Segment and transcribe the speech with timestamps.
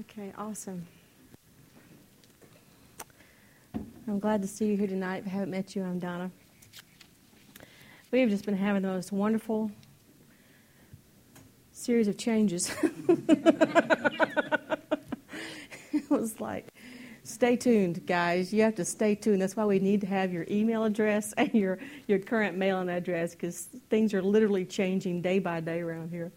[0.00, 0.86] Okay, awesome.
[4.08, 5.18] I'm glad to see you here tonight.
[5.18, 6.30] If I haven't met you, I'm Donna.
[8.10, 9.70] We have just been having the most wonderful
[11.72, 12.74] series of changes.
[15.92, 16.68] it was like,
[17.24, 18.54] stay tuned, guys.
[18.54, 19.42] You have to stay tuned.
[19.42, 23.32] That's why we need to have your email address and your, your current mailing address
[23.32, 26.32] because things are literally changing day by day around here.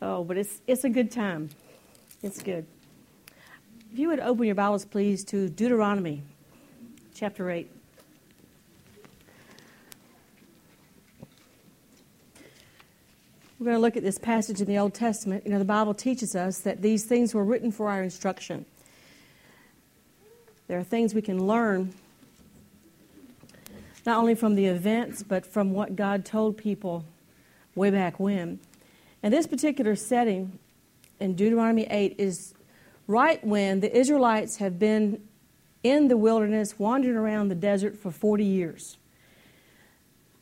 [0.00, 1.50] Oh, but it's, it's a good time.
[2.22, 2.66] It's good.
[3.90, 6.22] If you would open your Bibles, please, to Deuteronomy
[7.14, 7.70] chapter 8.
[13.58, 15.44] We're going to look at this passage in the Old Testament.
[15.46, 18.66] You know, the Bible teaches us that these things were written for our instruction.
[20.66, 21.94] There are things we can learn
[24.04, 27.04] not only from the events, but from what God told people
[27.74, 28.60] way back when.
[29.22, 30.58] And this particular setting
[31.18, 32.52] in Deuteronomy 8 is
[33.08, 35.20] right when the Israelites have been
[35.82, 38.98] in the wilderness, wandering around the desert for 40 years.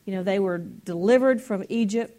[0.04, 2.18] You know, they were delivered from Egypt,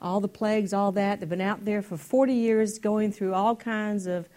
[0.00, 1.18] all the plagues, all that.
[1.18, 4.28] They've been out there for 40 years going through all kinds of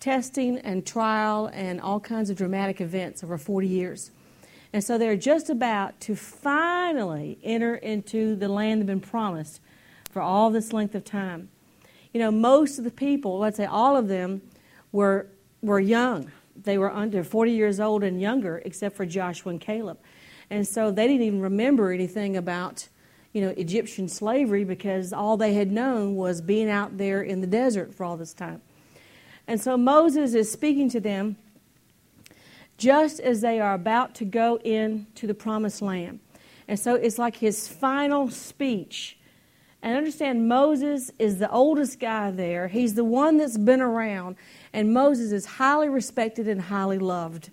[0.00, 4.10] testing and trial and all kinds of dramatic events over 40 years.
[4.72, 9.60] And so they're just about to finally enter into the land they've been promised
[10.10, 11.48] for all this length of time.
[12.12, 14.42] You know, most of the people, let's say all of them,
[14.92, 15.26] were,
[15.62, 16.30] were young.
[16.62, 19.98] They were under 40 years old and younger, except for Joshua and Caleb.
[20.50, 22.88] And so they didn't even remember anything about,
[23.32, 27.46] you know, Egyptian slavery because all they had known was being out there in the
[27.46, 28.62] desert for all this time.
[29.46, 31.36] And so Moses is speaking to them
[32.78, 36.20] just as they are about to go into the promised land.
[36.68, 39.18] And so it's like his final speech
[39.82, 42.66] and understand Moses is the oldest guy there.
[42.66, 44.34] He's the one that's been around.
[44.76, 47.48] And Moses is highly respected and highly loved.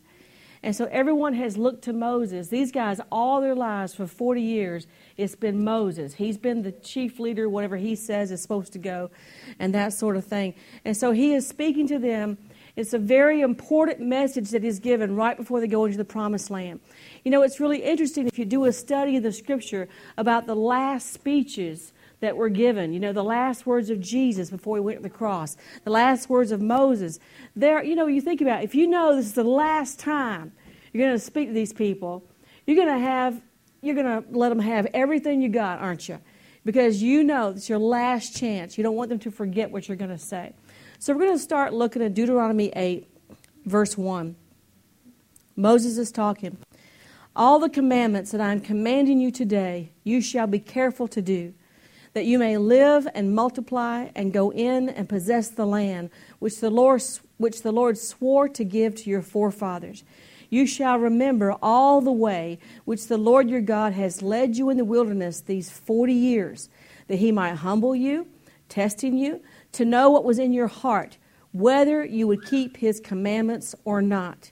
[0.62, 2.50] And so everyone has looked to Moses.
[2.50, 6.16] These guys, all their lives for 40 years, it's been Moses.
[6.16, 9.10] He's been the chief leader, whatever he says is supposed to go,
[9.58, 10.54] and that sort of thing.
[10.84, 12.38] And so he is speaking to them.
[12.76, 16.50] It's a very important message that is given right before they go into the promised
[16.50, 16.82] land.
[17.24, 19.88] You know, it's really interesting if you do a study of the scripture
[20.18, 22.94] about the last speeches that were given.
[22.94, 26.30] You know, the last words of Jesus before he went to the cross, the last
[26.30, 27.20] words of Moses.
[27.54, 30.54] There, you know, you think about it, if you know this is the last time
[30.94, 32.26] you're going to speak to these people,
[32.66, 33.42] you're going to have,
[33.82, 36.18] you're going to let them have everything you got, aren't you?
[36.64, 38.78] Because you know it's your last chance.
[38.78, 40.54] You don't want them to forget what you're going to say.
[41.00, 43.06] So we're going to start looking at Deuteronomy 8,
[43.66, 44.34] verse 1.
[45.58, 46.58] Moses is talking.
[47.36, 51.54] All the commandments that I am commanding you today, you shall be careful to do
[52.14, 56.10] that you may live and multiply and go in and possess the land
[56.40, 57.04] which the Lord,
[57.38, 60.04] which the Lord swore to give to your forefathers.
[60.50, 64.78] You shall remember all the way which the Lord your God has led you in
[64.78, 66.70] the wilderness these forty years,
[67.08, 68.28] that he might humble you,
[68.70, 69.42] testing you,
[69.72, 71.18] to know what was in your heart,
[71.52, 74.52] whether you would keep his commandments or not.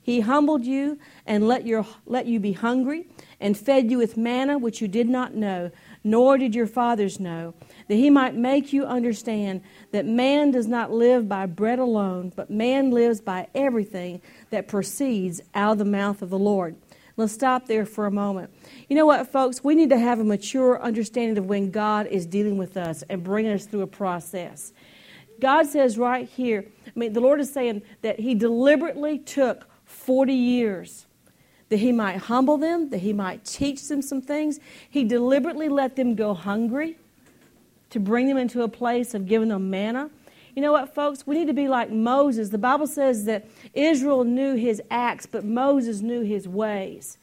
[0.00, 3.06] He humbled you and let, your, let you be hungry,
[3.38, 5.70] and fed you with manna which you did not know
[6.04, 7.54] nor did your fathers know,
[7.88, 12.50] that he might make you understand that man does not live by bread alone, but
[12.50, 14.20] man lives by everything
[14.50, 16.76] that proceeds out of the mouth of the Lord.
[17.16, 18.50] Let's stop there for a moment.
[18.88, 19.62] You know what, folks?
[19.62, 23.22] We need to have a mature understanding of when God is dealing with us and
[23.22, 24.72] bringing us through a process.
[25.38, 30.32] God says right here, I mean, the Lord is saying that He deliberately took 40
[30.32, 31.06] years
[31.72, 34.60] that he might humble them, that he might teach them some things.
[34.90, 36.98] He deliberately let them go hungry
[37.88, 40.10] to bring them into a place of giving them manna.
[40.54, 41.26] You know what, folks?
[41.26, 42.50] We need to be like Moses.
[42.50, 47.16] The Bible says that Israel knew his acts, but Moses knew his ways.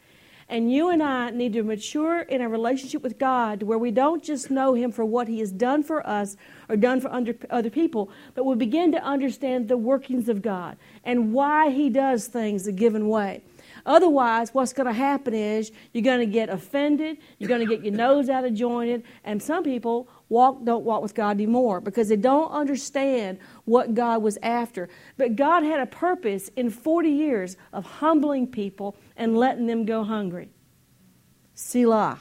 [0.52, 4.24] And you and I need to mature in a relationship with God where we don't
[4.24, 6.38] just know Him for what He has done for us
[6.68, 10.76] or done for under, other people, but we begin to understand the workings of God
[11.04, 13.44] and why He does things a given way.
[13.86, 17.84] Otherwise, what's going to happen is you're going to get offended, you're going to get
[17.84, 22.10] your nose out of jointed, and some people walk don't walk with God anymore because
[22.10, 24.90] they don't understand what God was after.
[25.18, 30.04] But God had a purpose in 40 years of humbling people and letting them go
[30.04, 30.50] hungry.
[31.56, 32.20] Selah.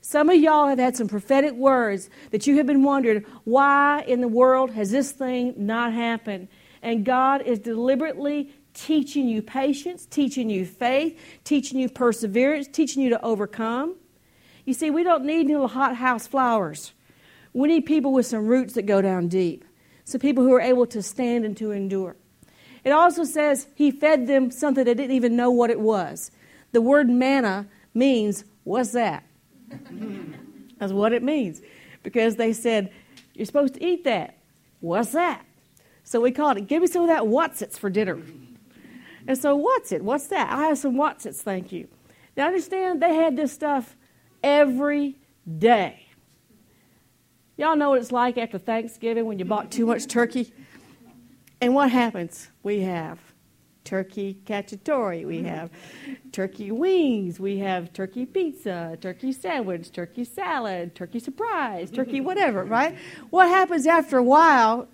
[0.00, 4.20] Some of y'all have had some prophetic words that you have been wondering, why in
[4.20, 6.46] the world has this thing not happened?
[6.80, 13.08] And God is deliberately teaching you patience, teaching you faith, teaching you perseverance, teaching you
[13.10, 13.96] to overcome.
[14.66, 16.92] You see, we don't need little hothouse flowers.
[17.54, 19.64] We need people with some roots that go down deep.
[20.04, 22.16] So people who are able to stand and to endure.
[22.84, 26.30] It also says he fed them something they didn't even know what it was.
[26.72, 29.24] The word manna means, what's that?
[30.78, 31.62] That's what it means.
[32.02, 32.92] Because they said,
[33.34, 34.36] you're supposed to eat that.
[34.80, 35.44] What's that?
[36.04, 38.20] So we called it, give me some of that what's it's for dinner.
[39.28, 40.02] And so, what's it?
[40.02, 40.50] What's that?
[40.52, 41.88] I have some what's it's, thank you.
[42.36, 43.96] Now, understand, they had this stuff
[44.42, 45.16] every
[45.58, 46.06] day.
[47.56, 50.52] Y'all know what it's like after Thanksgiving when you bought too much turkey?
[51.60, 52.48] And what happens?
[52.62, 53.18] We have
[53.84, 55.46] turkey cacciatore, we mm-hmm.
[55.46, 55.70] have
[56.32, 62.26] turkey wings, we have turkey pizza, turkey sandwich, turkey salad, turkey surprise, turkey mm-hmm.
[62.26, 62.96] whatever, right?
[63.30, 64.88] What happens after a while?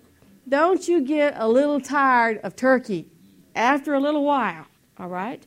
[0.47, 3.09] Don't you get a little tired of turkey
[3.55, 4.65] after a little while,
[4.97, 5.45] all right?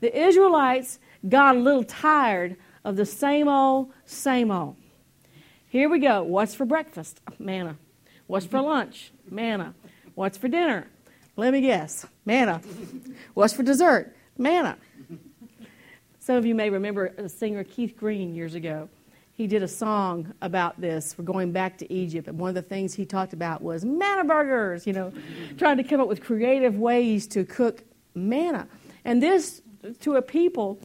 [0.00, 0.98] The Israelites
[1.28, 4.76] got a little tired of the same old, same old.
[5.68, 6.22] Here we go.
[6.22, 7.20] What's for breakfast?
[7.38, 7.76] Manna.
[8.26, 9.12] What's for lunch?
[9.30, 9.74] Manna.
[10.14, 10.86] What's for dinner?
[11.36, 12.06] Let me guess.
[12.24, 12.60] Manna.
[13.34, 14.14] What's for dessert?
[14.36, 14.78] Manna.
[16.20, 18.88] Some of you may remember singer Keith Green years ago.
[19.38, 22.26] He did a song about this for going back to Egypt.
[22.26, 25.12] And one of the things he talked about was manna burgers, you know,
[25.56, 27.84] trying to come up with creative ways to cook
[28.16, 28.66] manna.
[29.04, 29.62] And this
[30.00, 30.80] to a people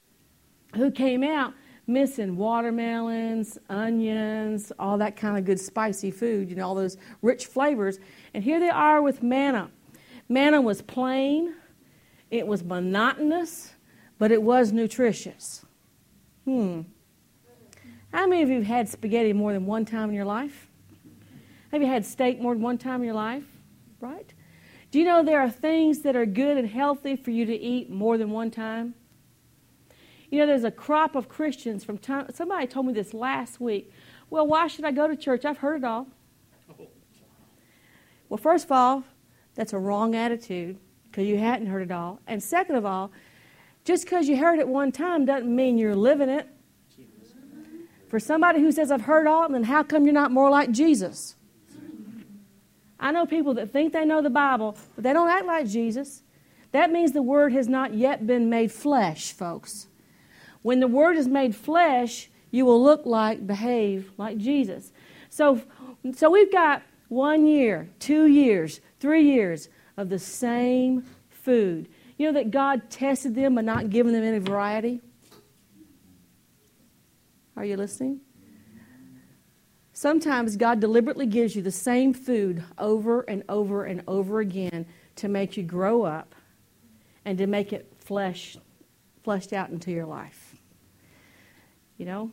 [0.76, 1.56] who came out
[1.88, 7.48] missing watermelons, onions, all that kind of good spicy food, you know, all those rich
[7.48, 7.98] flavors.
[8.36, 9.72] And here they are with manna.
[10.30, 11.56] Manna was plain,
[12.30, 13.74] it was monotonous,
[14.20, 15.66] but it was nutritious.
[16.46, 16.82] Hmm.
[18.14, 20.70] How many of you have had spaghetti more than one time in your life?
[21.72, 23.44] Have you had steak more than one time in your life?
[24.00, 24.32] Right?
[24.92, 27.90] Do you know there are things that are good and healthy for you to eat
[27.90, 28.94] more than one time?
[30.30, 32.28] You know, there's a crop of Christians from time.
[32.32, 33.92] Somebody told me this last week.
[34.30, 35.44] Well, why should I go to church?
[35.44, 36.08] I've heard it all.
[38.30, 39.04] Well, first of all,
[39.56, 40.78] that's a wrong attitude
[41.10, 42.20] because you hadn't heard it all.
[42.28, 43.12] And second of all,
[43.86, 46.48] just because you heard it one time doesn't mean you're living it.
[48.14, 51.36] For somebody who says, I've heard all, then how come you're not more like Jesus?
[53.00, 56.22] I know people that think they know the Bible, but they don't act like Jesus.
[56.74, 59.88] That means the Word has not yet been made flesh, folks.
[60.62, 64.92] When the Word is made flesh, you will look like, behave like Jesus.
[65.32, 65.64] So,
[66.16, 71.90] so we've got one year, two years, three years of the same food.
[72.20, 75.02] You know that God tested them by not giving them any variety?
[77.56, 78.22] Are you listening?
[79.94, 85.28] Sometimes God deliberately gives you the same food over and over and over again to
[85.28, 86.34] make you grow up
[87.26, 88.58] and to make it flesh
[89.24, 90.56] fleshed out into your life.
[91.98, 92.32] You know?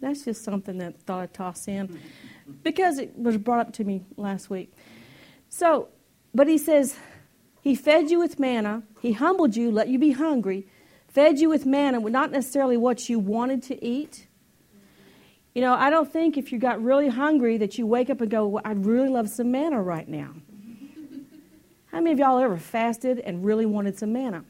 [0.00, 2.00] That's just something that I thought I'd toss in
[2.62, 4.72] because it was brought up to me last week.
[5.48, 5.88] So,
[6.34, 6.96] but he says,
[7.62, 10.66] He fed you with manna, He humbled you, let you be hungry,
[11.14, 14.26] fed you with manna, not necessarily what you wanted to eat.
[15.54, 18.28] You know, I don't think if you got really hungry that you wake up and
[18.28, 20.34] go, well, I'd really love some manna right now.
[21.92, 24.44] How many of y'all ever fasted and really wanted some manna?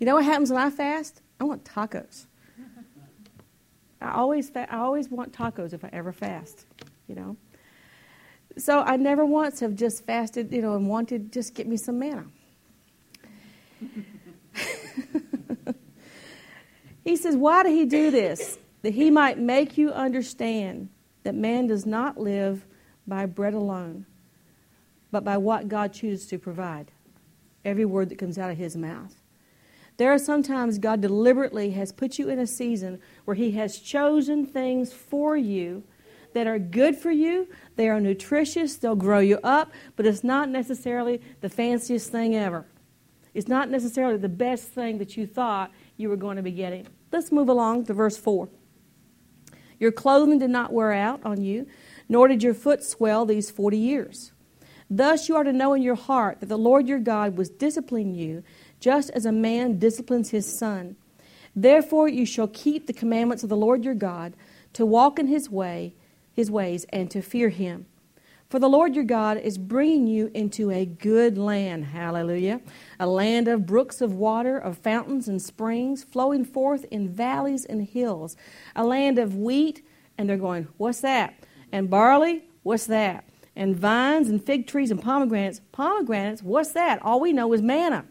[0.00, 1.22] You know what happens when I fast?
[1.40, 2.26] I want tacos.
[4.00, 6.66] I always, fa- I always want tacos if I ever fast,
[7.06, 7.36] you know.
[8.56, 12.00] So I never once have just fasted, you know, and wanted just get me some
[12.00, 12.26] manna.
[17.08, 18.58] He says, Why did he do this?
[18.82, 20.90] That he might make you understand
[21.24, 22.66] that man does not live
[23.06, 24.06] by bread alone,
[25.10, 26.92] but by what God chooses to provide.
[27.64, 29.14] Every word that comes out of his mouth.
[29.96, 34.46] There are sometimes God deliberately has put you in a season where He has chosen
[34.46, 35.82] things for you
[36.34, 37.48] that are good for you.
[37.74, 42.64] They are nutritious, they'll grow you up, but it's not necessarily the fanciest thing ever.
[43.34, 46.86] It's not necessarily the best thing that you thought you were going to be getting.
[47.10, 48.48] Let's move along to verse 4.
[49.78, 51.66] Your clothing did not wear out on you,
[52.08, 54.32] nor did your foot swell these 40 years.
[54.90, 58.14] Thus you are to know in your heart that the Lord your God was disciplining
[58.14, 58.42] you
[58.80, 60.96] just as a man disciplines his son.
[61.54, 64.34] Therefore you shall keep the commandments of the Lord your God,
[64.74, 65.94] to walk in his way,
[66.32, 67.86] his ways, and to fear him.
[68.48, 72.62] For the Lord your God is bringing you into a good land, hallelujah,
[72.98, 77.86] a land of brooks of water, of fountains and springs, flowing forth in valleys and
[77.86, 78.36] hills,
[78.74, 79.86] a land of wheat,
[80.16, 81.34] and they're going, what's that?
[81.72, 83.28] And barley, what's that?
[83.54, 87.02] And vines and fig trees and pomegranates, pomegranates, what's that?
[87.02, 88.06] All we know is manna.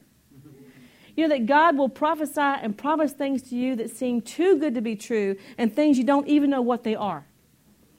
[1.16, 4.76] You know that God will prophesy and promise things to you that seem too good
[4.76, 7.26] to be true and things you don't even know what they are.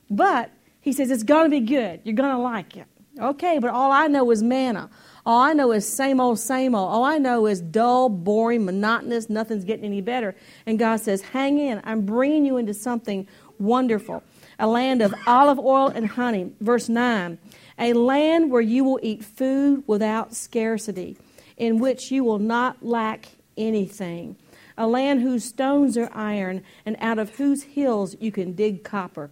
[0.08, 0.52] But
[0.88, 2.00] He says, It's going to be good.
[2.04, 2.86] You're going to like it.
[3.20, 4.88] Okay, but all I know is manna.
[5.26, 6.90] All I know is same old, same old.
[6.90, 9.28] All I know is dull, boring, monotonous.
[9.28, 10.34] Nothing's getting any better.
[10.64, 11.82] And God says, Hang in.
[11.84, 13.28] I'm bringing you into something
[13.58, 14.22] wonderful.
[14.58, 16.52] A land of olive oil and honey.
[16.62, 17.38] Verse 9.
[17.78, 21.18] A land where you will eat food without scarcity,
[21.58, 23.28] in which you will not lack
[23.58, 24.36] anything.
[24.78, 29.30] A land whose stones are iron, and out of whose hills you can dig copper.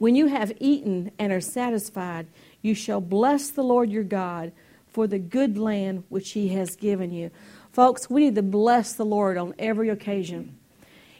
[0.00, 2.26] When you have eaten and are satisfied,
[2.62, 4.52] you shall bless the Lord your God
[4.88, 7.30] for the good land which he has given you.
[7.72, 10.56] Folks, we need to bless the Lord on every occasion.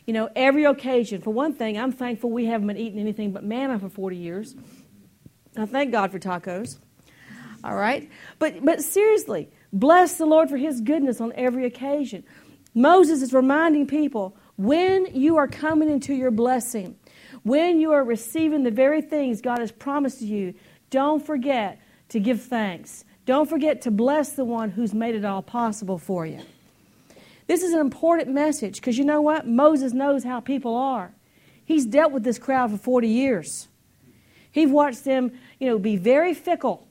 [0.06, 1.20] You know, every occasion.
[1.20, 4.56] For one thing, I'm thankful we haven't been eating anything but manna for 40 years.
[5.58, 6.78] I thank God for tacos.
[7.62, 8.08] All right?
[8.38, 12.24] But, but seriously, bless the Lord for his goodness on every occasion.
[12.74, 16.96] Moses is reminding people when you are coming into your blessing,
[17.42, 20.54] when you are receiving the very things God has promised you,
[20.90, 21.80] don't forget
[22.10, 23.04] to give thanks.
[23.26, 26.40] Don't forget to bless the one who's made it all possible for you.
[27.46, 29.46] This is an important message because you know what?
[29.46, 31.12] Moses knows how people are.
[31.64, 33.68] He's dealt with this crowd for 40 years.
[34.50, 36.86] He's watched them, you know, be very fickle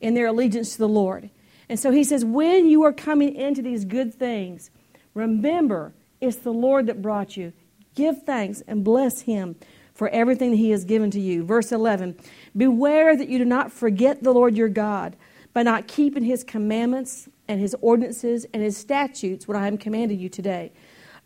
[0.00, 1.30] in their allegiance to the Lord.
[1.68, 4.70] And so he says, when you are coming into these good things,
[5.14, 7.52] remember it's the Lord that brought you.
[7.94, 9.56] Give thanks and bless him
[10.00, 11.44] for everything that he has given to you.
[11.44, 12.16] Verse 11
[12.56, 15.14] Beware that you do not forget the Lord your God
[15.52, 20.18] by not keeping his commandments and his ordinances and his statutes, what I am commanding
[20.18, 20.72] you today.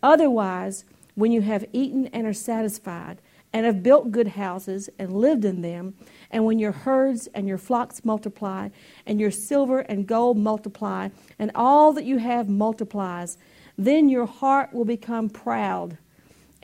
[0.02, 3.20] Otherwise, when you have eaten and are satisfied,
[3.52, 5.94] and have built good houses and lived in them,
[6.32, 8.70] and when your herds and your flocks multiply,
[9.06, 13.38] and your silver and gold multiply, and all that you have multiplies,
[13.78, 15.96] then your heart will become proud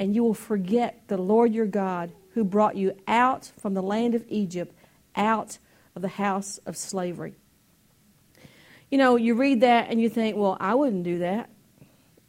[0.00, 4.14] and you will forget the Lord your God who brought you out from the land
[4.14, 4.74] of Egypt,
[5.14, 5.58] out
[5.94, 7.34] of the house of slavery.
[8.90, 11.50] You know, you read that and you think, well, I wouldn't do that.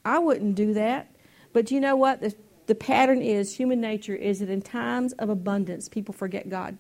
[0.04, 1.16] I wouldn't do that.
[1.54, 2.20] But you know what?
[2.20, 2.36] The,
[2.68, 6.78] the pattern is human nature is that in times of abundance, people forget God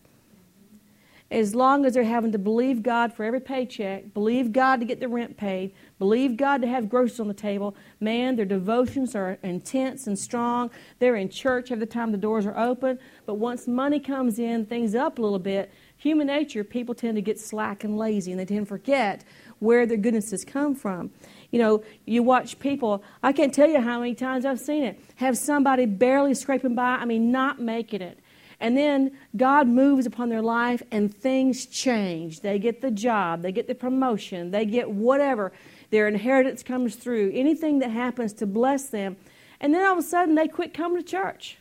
[1.31, 4.99] as long as they're having to believe God for every paycheck, believe God to get
[4.99, 9.37] the rent paid, believe God to have groceries on the table, man, their devotions are
[9.41, 10.69] intense and strong.
[10.99, 12.99] They're in church every time the doors are open.
[13.25, 17.21] But once money comes in, things up a little bit, human nature, people tend to
[17.21, 19.23] get slack and lazy and they tend to forget
[19.59, 21.11] where their goodness has come from.
[21.51, 24.99] You know, you watch people, I can't tell you how many times I've seen it,
[25.15, 28.19] have somebody barely scraping by, I mean, not making it
[28.61, 32.41] and then God moves upon their life and things change.
[32.41, 35.51] They get the job, they get the promotion, they get whatever.
[35.89, 39.17] Their inheritance comes through, anything that happens to bless them.
[39.59, 41.57] And then all of a sudden they quit coming to church.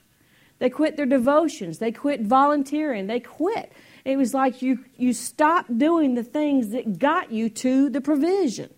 [0.59, 3.73] They quit their devotions, they quit volunteering, they quit.
[4.05, 8.69] It was like you, you stopped doing the things that got you to the provision.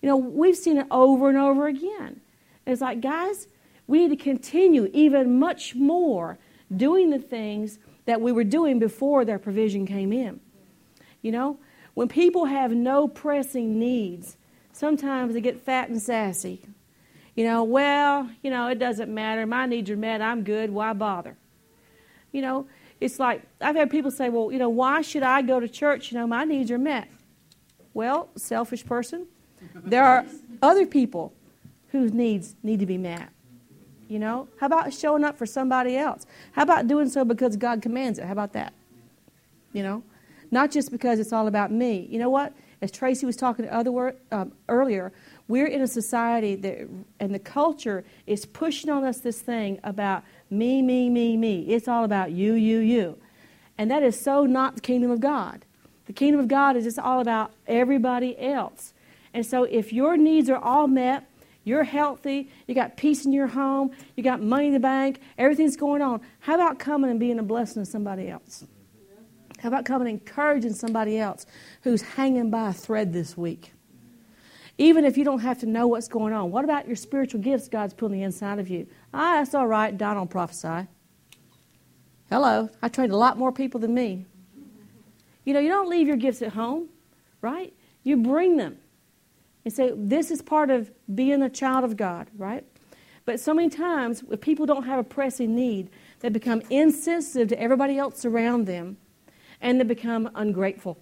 [0.00, 2.20] You know, we've seen it over and over again.
[2.64, 3.48] It's like, guys,
[3.88, 6.38] we need to continue even much more
[6.74, 10.40] doing the things that we were doing before their provision came in.
[11.22, 11.58] You know,
[11.94, 14.36] when people have no pressing needs,
[14.72, 16.62] sometimes they get fat and sassy.
[17.34, 19.46] You know, well, you know, it doesn't matter.
[19.46, 20.22] My needs are met.
[20.22, 20.70] I'm good.
[20.70, 21.36] Why bother?
[22.32, 22.66] You know,
[23.00, 26.12] it's like I've had people say, well, you know, why should I go to church?
[26.12, 27.08] You know, my needs are met.
[27.92, 29.26] Well, selfish person,
[29.74, 30.26] there are
[30.62, 31.32] other people
[31.88, 33.30] whose needs need to be met.
[34.08, 36.26] You know, how about showing up for somebody else?
[36.52, 38.26] How about doing so because God commands it?
[38.26, 38.72] How about that?
[39.72, 40.02] You know,
[40.50, 42.06] not just because it's all about me.
[42.10, 42.52] You know what?
[42.80, 45.12] As Tracy was talking to other word, um, earlier,
[45.48, 50.24] we're in a society that, and the culture is pushing on us this thing about
[50.50, 51.62] me, me, me, me.
[51.62, 53.18] It's all about you, you, you,
[53.78, 55.64] and that is so not the kingdom of God.
[56.06, 58.94] The kingdom of God is just all about everybody else.
[59.34, 61.28] And so, if your needs are all met
[61.66, 62.48] you're healthy.
[62.68, 63.90] You got peace in your home.
[64.14, 65.20] You got money in the bank.
[65.36, 66.20] Everything's going on.
[66.38, 68.64] How about coming and being a blessing to somebody else?
[69.58, 71.44] How about coming and encouraging somebody else
[71.82, 73.72] who's hanging by a thread this week?
[74.78, 76.52] Even if you don't have to know what's going on.
[76.52, 78.86] What about your spiritual gifts God's put on the inside of you?
[79.12, 79.96] Ah, that's all right.
[79.98, 80.86] Don will prophesy.
[82.30, 82.70] Hello.
[82.80, 84.24] I trained a lot more people than me.
[85.44, 86.90] You know, you don't leave your gifts at home,
[87.40, 87.74] right?
[88.04, 88.78] You bring them
[89.66, 92.64] and say, This is part of being a child of God, right?
[93.24, 97.60] But so many times, if people don't have a pressing need, they become insensitive to
[97.60, 98.96] everybody else around them
[99.60, 100.96] and they become ungrateful.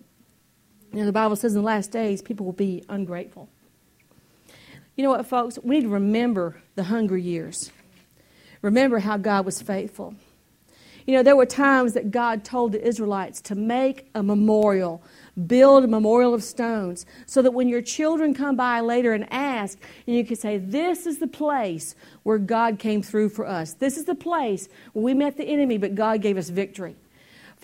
[0.93, 3.51] You know, the Bible says in the last days, people will be ungrateful.
[4.97, 5.59] You know what, folks?
[5.63, 7.71] We need to remember the hungry years.
[8.63, 10.15] Remember how God was faithful.
[11.07, 15.03] You know, there were times that God told the Israelites to make a memorial,
[15.47, 19.79] build a memorial of stones, so that when your children come by later and ask,
[20.07, 23.75] and you can say, This is the place where God came through for us.
[23.75, 26.97] This is the place where we met the enemy, but God gave us victory.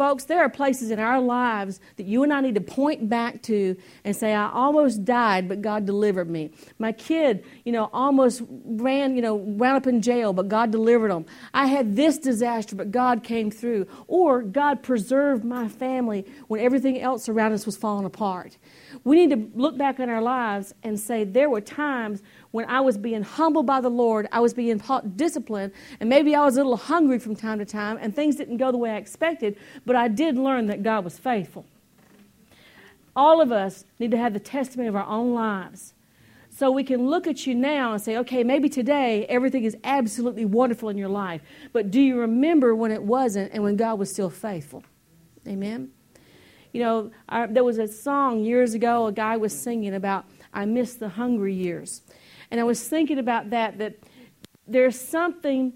[0.00, 3.42] Folks, there are places in our lives that you and I need to point back
[3.42, 6.52] to and say, I almost died, but God delivered me.
[6.78, 11.10] My kid, you know, almost ran, you know, wound up in jail, but God delivered
[11.10, 11.26] them.
[11.52, 13.88] I had this disaster, but God came through.
[14.06, 18.56] Or God preserved my family when everything else around us was falling apart.
[19.04, 22.80] We need to look back on our lives and say, there were times when I
[22.80, 26.56] was being humbled by the Lord, I was being taught disciplined, and maybe I was
[26.56, 29.56] a little hungry from time to time, and things didn't go the way I expected,
[29.86, 31.64] but I did learn that God was faithful.
[33.14, 35.94] All of us need to have the testimony of our own lives.
[36.48, 40.44] So we can look at you now and say, okay, maybe today everything is absolutely
[40.44, 41.42] wonderful in your life,
[41.72, 44.82] but do you remember when it wasn't and when God was still faithful?
[45.46, 45.90] Amen?
[46.72, 50.66] You know, I, there was a song years ago, a guy was singing about, I
[50.66, 52.02] miss the hungry years.
[52.50, 53.98] And I was thinking about that, that
[54.66, 55.72] there's something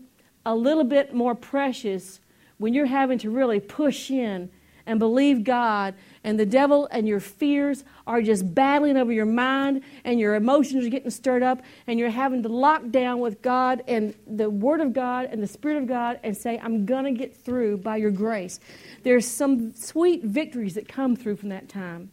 [0.46, 2.20] a little bit more precious
[2.58, 4.50] when you're having to really push in
[4.86, 9.82] and believe God, and the devil and your fears are just battling over your mind,
[10.04, 13.82] and your emotions are getting stirred up, and you're having to lock down with God
[13.88, 17.12] and the Word of God and the Spirit of God and say, I'm going to
[17.12, 18.60] get through by your grace.
[19.04, 22.10] There's some sweet victories that come through from that time.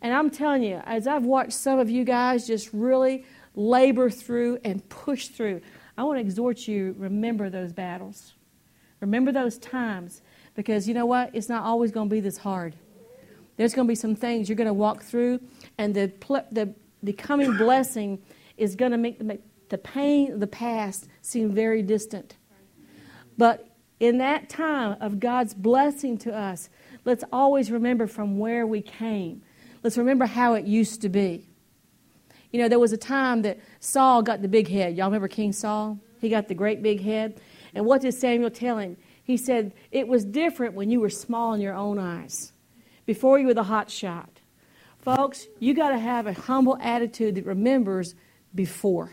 [0.00, 3.24] And I'm telling you, as I've watched some of you guys just really
[3.58, 5.60] labor through and push through.
[5.96, 8.34] I want to exhort you remember those battles.
[9.00, 10.22] Remember those times
[10.54, 11.30] because you know what?
[11.34, 12.74] It's not always going to be this hard.
[13.56, 15.40] There's going to be some things you're going to walk through,
[15.78, 16.12] and the,
[16.52, 16.72] the,
[17.02, 18.22] the coming blessing
[18.56, 22.36] is going to make the, the pain of the past seem very distant.
[23.36, 26.70] But in that time of God's blessing to us,
[27.04, 29.42] let's always remember from where we came.
[29.82, 31.47] Let's remember how it used to be.
[32.52, 34.96] You know, there was a time that Saul got the big head.
[34.96, 35.98] Y'all remember King Saul?
[36.20, 37.40] He got the great big head.
[37.74, 38.96] And what did Samuel tell him?
[39.22, 42.52] He said, It was different when you were small in your own eyes,
[43.04, 44.40] before you were the hot shot.
[45.00, 48.14] Folks, you got to have a humble attitude that remembers
[48.54, 49.12] before.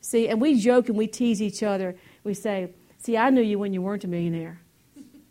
[0.00, 1.96] See, and we joke and we tease each other.
[2.24, 4.60] We say, See, I knew you when you weren't a millionaire.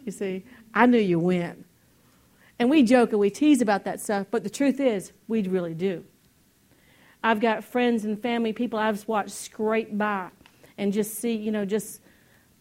[0.05, 1.65] You see, I knew you when.
[2.59, 5.73] And we joke and we tease about that stuff, but the truth is, we really
[5.73, 6.05] do.
[7.23, 10.29] I've got friends and family, people I've watched scrape by
[10.77, 12.01] and just see, you know, just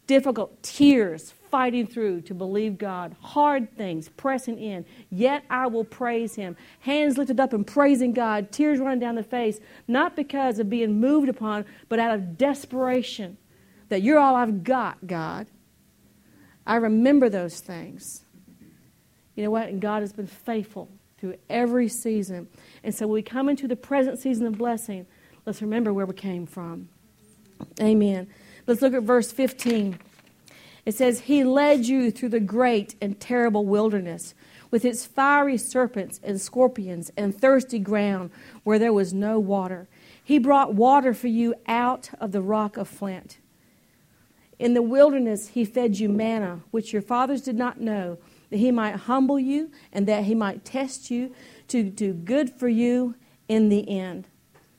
[0.07, 4.85] difficult tears fighting through to believe God, hard things pressing in.
[5.09, 6.57] Yet I will praise Him.
[6.79, 10.99] Hands lifted up and praising God, tears running down the face, not because of being
[10.99, 13.37] moved upon, but out of desperation
[13.89, 15.47] that you're all I've got, God.
[16.65, 18.25] I remember those things.
[19.35, 19.69] You know what?
[19.69, 22.47] And God has been faithful through every season.
[22.83, 25.07] And so when we come into the present season of blessing,
[25.45, 26.89] let's remember where we came from.
[27.81, 28.27] Amen.
[28.65, 29.99] Let's look at verse 15.
[30.85, 34.33] It says, He led you through the great and terrible wilderness
[34.69, 38.31] with its fiery serpents and scorpions and thirsty ground
[38.63, 39.87] where there was no water.
[40.23, 43.37] He brought water for you out of the rock of flint.
[44.59, 48.17] In the wilderness, he fed you manna, which your fathers did not know
[48.49, 51.33] that he might humble you and that he might test you
[51.67, 53.15] to do good for you
[53.47, 54.27] in the end.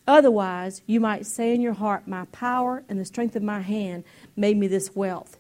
[0.07, 4.05] Otherwise, you might say in your heart, My power and the strength of my hand
[4.37, 5.37] made me this wealth.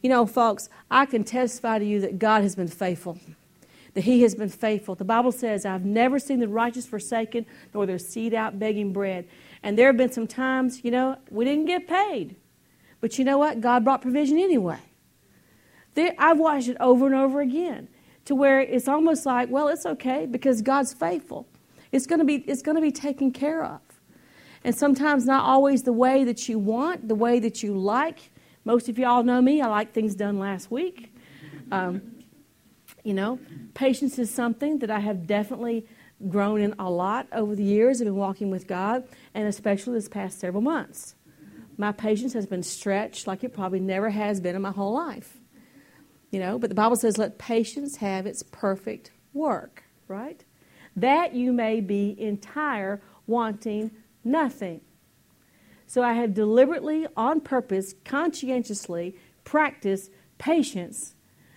[0.00, 3.18] You know, folks, I can testify to you that God has been faithful,
[3.94, 4.94] that He has been faithful.
[4.94, 9.26] The Bible says, I've never seen the righteous forsaken, nor their seed out begging bread.
[9.62, 12.36] And there have been some times, you know, we didn't get paid.
[13.00, 13.60] But you know what?
[13.60, 14.78] God brought provision anyway.
[15.96, 17.88] I've watched it over and over again
[18.24, 21.46] to where it's almost like, well, it's okay because God's faithful.
[21.90, 23.80] It's going to be, it's going to be taken care of.
[24.64, 28.30] And sometimes not always the way that you want, the way that you like.
[28.64, 29.60] Most of y'all know me.
[29.60, 31.14] I like things done last week.
[31.72, 32.24] Um,
[33.02, 33.40] you know,
[33.74, 35.86] patience is something that I have definitely
[36.28, 38.00] grown in a lot over the years.
[38.00, 41.16] I've been walking with God, and especially this past several months.
[41.76, 45.40] My patience has been stretched like it probably never has been in my whole life.
[46.32, 50.42] You know, but the Bible says, let patience have its perfect work, right?
[50.96, 53.92] That you may be entire, wanting
[54.24, 54.80] nothing.
[55.86, 59.14] So I have deliberately, on purpose, conscientiously
[59.44, 61.14] practiced patience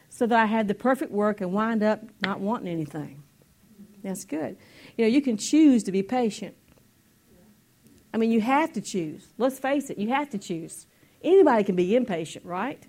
[0.10, 3.24] so that I had the perfect work and wind up not wanting anything.
[4.04, 4.58] That's good.
[4.98, 6.56] You know, you can choose to be patient.
[8.14, 9.28] I mean, you have to choose.
[9.38, 10.86] Let's face it, you have to choose.
[11.24, 12.86] Anybody can be impatient, right?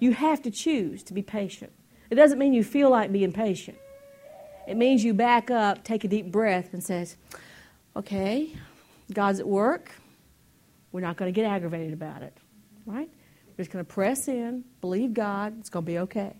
[0.00, 1.72] You have to choose to be patient.
[2.10, 3.78] It doesn't mean you feel like being patient.
[4.66, 7.16] It means you back up, take a deep breath, and says,
[7.94, 8.52] "Okay,
[9.12, 9.92] God's at work.
[10.90, 12.36] We're not going to get aggravated about it,
[12.86, 13.08] right?
[13.46, 15.56] We're just going to press in, believe God.
[15.60, 16.34] It's going to be okay."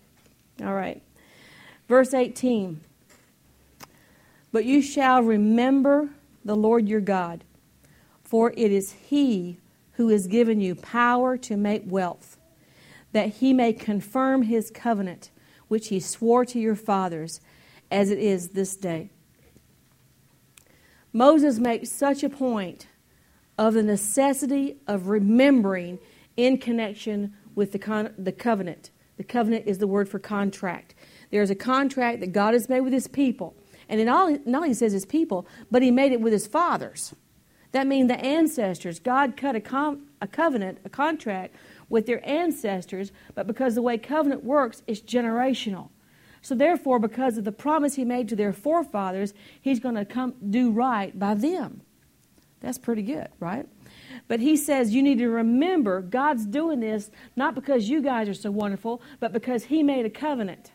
[0.63, 1.03] All right.
[1.89, 2.81] Verse 18.
[4.53, 6.11] But you shall remember
[6.45, 7.45] the Lord your God,
[8.23, 9.59] for it is He
[9.93, 12.39] who has given you power to make wealth,
[13.13, 15.31] that He may confirm His covenant,
[15.69, 17.41] which He swore to your fathers,
[17.91, 19.11] as it is this day.
[21.13, 22.87] Moses makes such a point
[23.59, 25.99] of the necessity of remembering
[26.37, 28.91] in connection with the, con- the covenant.
[29.17, 30.95] The covenant is the word for contract.
[31.31, 33.55] There's a contract that God has made with his people.
[33.89, 37.15] And it all, not only says his people, but he made it with his fathers.
[37.73, 38.99] That means the ancestors.
[38.99, 41.55] God cut a, com- a covenant, a contract
[41.89, 45.89] with their ancestors, but because the way covenant works, it's generational.
[46.43, 50.35] So therefore, because of the promise he made to their forefathers, he's going to come
[50.51, 51.83] do right by them.
[52.61, 53.67] That's pretty good, right?
[54.29, 58.35] But he says you need to remember God's doing this not because you guys are
[58.35, 60.73] so wonderful, but because he made a covenant.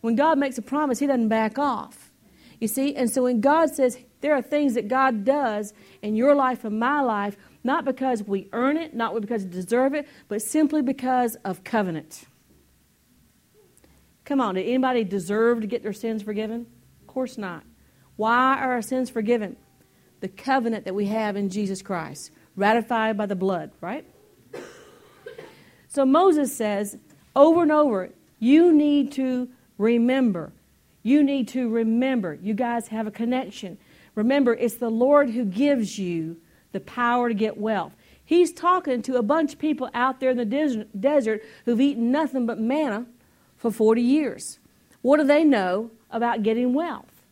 [0.00, 2.10] When God makes a promise, he doesn't back off.
[2.60, 2.94] You see?
[2.94, 6.78] And so when God says there are things that God does in your life and
[6.78, 11.34] my life, not because we earn it, not because we deserve it, but simply because
[11.44, 12.24] of covenant.
[14.24, 16.66] Come on, did anybody deserve to get their sins forgiven?
[17.02, 17.64] Of course not.
[18.16, 19.56] Why are our sins forgiven?
[20.20, 24.06] The covenant that we have in Jesus Christ, ratified by the blood, right?
[25.88, 26.96] So Moses says
[27.34, 29.48] over and over, you need to
[29.78, 30.52] remember
[31.06, 33.78] you need to remember, you guys have a connection.
[34.16, 36.38] Remember, it's the Lord who gives you
[36.76, 37.96] the power to get wealth.
[38.22, 42.44] He's talking to a bunch of people out there in the desert who've eaten nothing
[42.44, 43.06] but manna
[43.56, 44.58] for 40 years.
[45.00, 47.22] What do they know about getting wealth?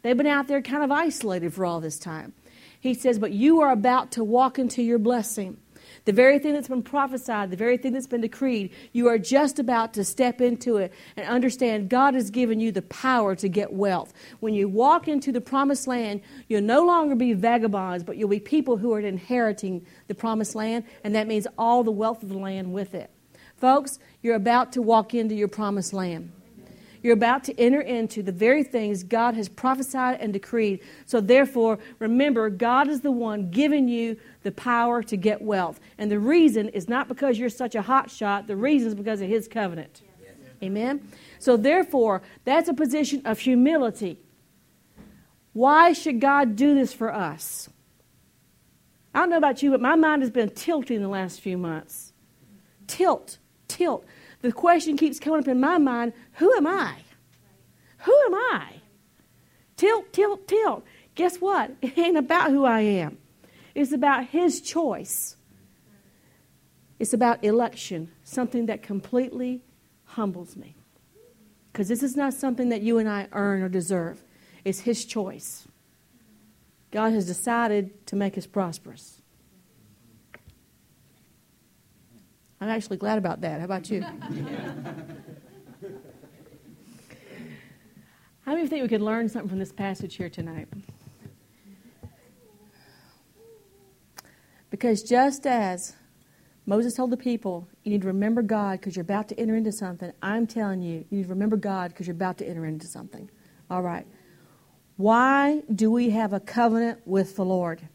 [0.00, 2.32] They've been out there kind of isolated for all this time.
[2.80, 5.58] He says, But you are about to walk into your blessing.
[6.04, 9.58] The very thing that's been prophesied, the very thing that's been decreed, you are just
[9.58, 13.72] about to step into it and understand God has given you the power to get
[13.72, 14.12] wealth.
[14.40, 18.40] When you walk into the promised land, you'll no longer be vagabonds, but you'll be
[18.40, 22.38] people who are inheriting the promised land, and that means all the wealth of the
[22.38, 23.10] land with it.
[23.56, 26.32] Folks, you're about to walk into your promised land.
[27.02, 30.80] You're about to enter into the very things God has prophesied and decreed.
[31.06, 35.80] So, therefore, remember, God is the one giving you the power to get wealth.
[35.98, 39.20] And the reason is not because you're such a hot shot, the reason is because
[39.20, 40.02] of His covenant.
[40.20, 40.34] Yes.
[40.62, 41.08] Amen?
[41.38, 44.18] So, therefore, that's a position of humility.
[45.52, 47.68] Why should God do this for us?
[49.14, 52.12] I don't know about you, but my mind has been tilting the last few months.
[52.86, 54.04] Tilt, tilt
[54.40, 56.96] the question keeps coming up in my mind who am I?
[57.98, 58.74] Who am I?
[59.76, 60.84] Tilt, tilt, tilt.
[61.14, 61.72] Guess what?
[61.82, 63.18] It ain't about who I am,
[63.74, 65.36] it's about His choice.
[66.98, 69.62] It's about election, something that completely
[70.04, 70.74] humbles me.
[71.72, 74.24] Because this is not something that you and I earn or deserve,
[74.64, 75.68] it's His choice.
[76.90, 79.22] God has decided to make us prosperous.
[82.60, 83.60] I'm actually glad about that.
[83.60, 84.00] How about you?
[88.42, 90.68] How many of you think we could learn something from this passage here tonight?
[94.70, 95.94] Because just as
[96.66, 99.72] Moses told the people, you need to remember God because you're about to enter into
[99.72, 102.86] something, I'm telling you, you need to remember God because you're about to enter into
[102.86, 103.30] something.
[103.70, 104.06] All right.
[104.96, 107.88] Why do we have a covenant with the Lord?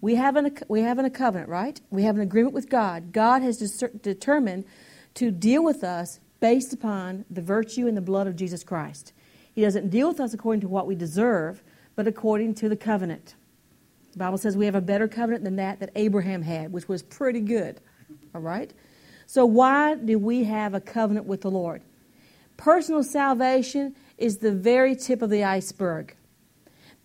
[0.00, 1.80] We have, an, we have an, a covenant, right?
[1.90, 3.12] We have an agreement with God.
[3.12, 3.58] God has
[4.02, 4.64] determined
[5.14, 9.12] to deal with us based upon the virtue and the blood of Jesus Christ.
[9.54, 11.62] He doesn't deal with us according to what we deserve,
[11.94, 13.34] but according to the covenant.
[14.12, 17.02] The Bible says we have a better covenant than that that Abraham had, which was
[17.02, 17.80] pretty good.
[18.34, 18.72] All right?
[19.26, 21.82] So, why do we have a covenant with the Lord?
[22.56, 26.14] Personal salvation is the very tip of the iceberg.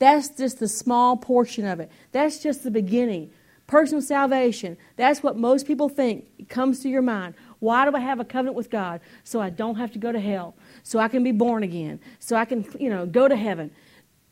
[0.02, 1.92] That's just the small portion of it.
[2.12, 3.30] That's just the beginning.
[3.68, 4.76] Personal salvation.
[4.96, 6.26] That's what most people think.
[6.40, 7.36] It comes to your mind.
[7.60, 9.00] Why do I have a covenant with God?
[9.24, 10.56] So I don't have to go to hell.
[10.82, 12.00] So I can be born again.
[12.18, 13.70] So I can, you know, go to heaven.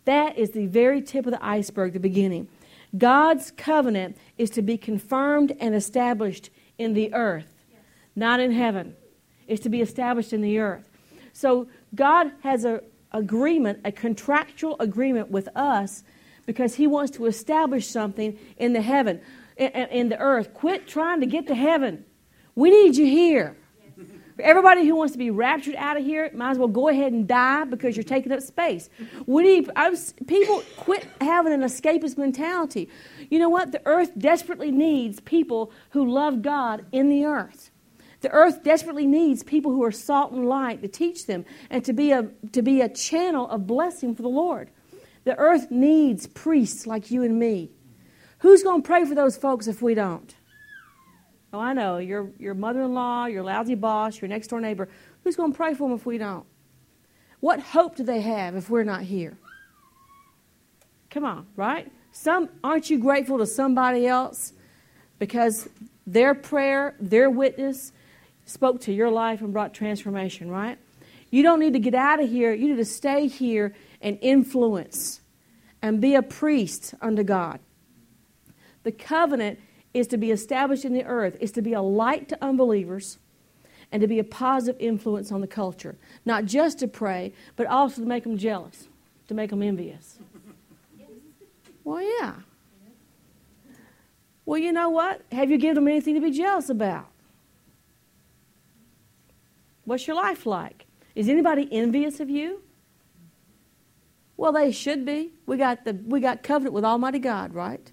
[0.05, 2.47] That is the very tip of the iceberg, the beginning.
[2.97, 7.53] God's covenant is to be confirmed and established in the earth,
[8.15, 8.95] not in heaven.
[9.47, 10.89] It's to be established in the earth.
[11.31, 16.03] So God has a agreement, a contractual agreement with us
[16.45, 19.21] because he wants to establish something in the heaven,
[19.57, 20.53] in, in the earth.
[20.53, 22.05] Quit trying to get to heaven.
[22.55, 23.55] We need you here.
[24.39, 27.27] Everybody who wants to be raptured out of here, might as well go ahead and
[27.27, 28.89] die because you're taking up space.
[29.25, 32.89] We need, was, people quit having an escapist mentality.
[33.29, 33.71] You know what?
[33.71, 37.71] The earth desperately needs people who love God in the earth.
[38.21, 41.93] The earth desperately needs people who are salt and light to teach them and to
[41.93, 44.69] be a, to be a channel of blessing for the Lord.
[45.23, 47.71] The earth needs priests like you and me.
[48.39, 50.33] Who's going to pray for those folks if we don't?
[51.51, 51.97] Oh, I know.
[51.97, 54.87] Your, your mother in law, your lousy boss, your next door neighbor.
[55.23, 56.45] Who's going to pray for them if we don't?
[57.39, 59.37] What hope do they have if we're not here?
[61.09, 61.91] Come on, right?
[62.11, 64.53] Some aren't you grateful to somebody else
[65.17, 65.69] because
[66.05, 67.91] their prayer, their witness
[68.49, 70.77] spoke to your life and brought transformation, right?
[71.29, 72.53] You don't need to get out of here.
[72.53, 75.21] You need to stay here and influence
[75.81, 77.59] and be a priest unto God.
[78.83, 79.59] The covenant
[79.93, 83.19] is to be established in the earth, is to be a light to unbelievers
[83.91, 85.95] and to be a positive influence on the culture.
[86.25, 88.87] Not just to pray, but also to make them jealous,
[89.27, 90.17] to make them envious.
[91.83, 92.33] Well, yeah.
[94.45, 95.21] Well, you know what?
[95.31, 97.08] Have you given them anything to be jealous about?
[99.89, 100.85] What's your life like?
[101.15, 102.61] Is anybody envious of you?
[104.37, 105.31] Well, they should be.
[105.47, 107.91] We got the we got covenant with Almighty God, right?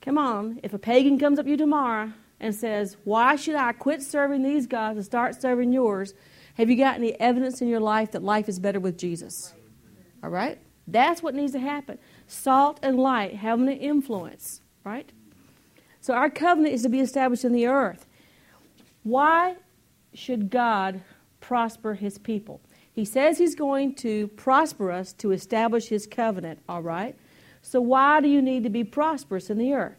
[0.00, 3.70] Come on, if a pagan comes up to you tomorrow and says, Why should I
[3.70, 6.12] quit serving these gods and start serving yours?
[6.54, 9.54] Have you got any evidence in your life that life is better with Jesus?
[10.24, 10.58] All right?
[10.88, 12.00] That's what needs to happen.
[12.26, 15.08] Salt and light having an influence, right?
[16.00, 18.06] So our covenant is to be established in the earth.
[19.04, 19.54] Why
[20.16, 21.02] should God
[21.40, 22.60] prosper his people?
[22.92, 27.16] He says he's going to prosper us to establish his covenant, all right?
[27.60, 29.98] So, why do you need to be prosperous in the earth?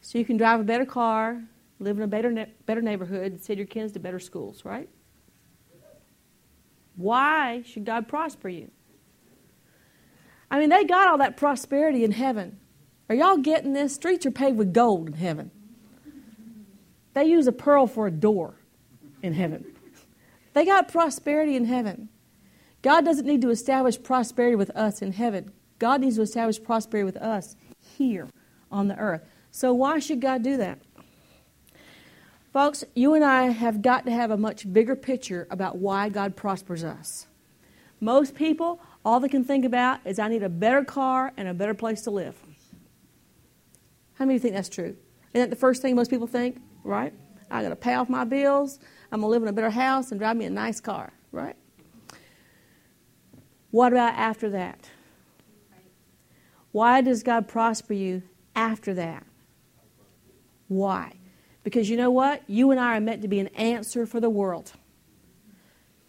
[0.00, 1.42] So you can drive a better car,
[1.78, 4.88] live in a better, ne- better neighborhood, send your kids to better schools, right?
[6.96, 8.70] Why should God prosper you?
[10.50, 12.60] I mean, they got all that prosperity in heaven.
[13.08, 13.94] Are y'all getting this?
[13.94, 15.50] Streets are paved with gold in heaven.
[17.14, 18.54] They use a pearl for a door
[19.22, 19.64] in heaven.
[20.52, 22.08] They got prosperity in heaven.
[22.82, 25.50] God doesn't need to establish prosperity with us in heaven.
[25.78, 27.56] God needs to establish prosperity with us
[27.96, 28.28] here
[28.70, 29.22] on the earth.
[29.50, 30.78] So, why should God do that?
[32.52, 36.36] Folks, you and I have got to have a much bigger picture about why God
[36.36, 37.26] prospers us.
[38.00, 41.54] Most people, all they can think about is, I need a better car and a
[41.54, 42.36] better place to live.
[44.14, 44.96] How many of you think that's true?
[45.32, 47.12] Isn't that the first thing most people think, right?
[47.50, 48.78] I got to pay off my bills.
[49.10, 51.56] I'm going to live in a better house and drive me a nice car, right?
[53.70, 54.88] What about after that?
[56.70, 58.22] Why does God prosper you
[58.54, 59.24] after that?
[60.68, 61.12] Why?
[61.62, 62.42] Because you know what?
[62.46, 64.72] You and I are meant to be an answer for the world.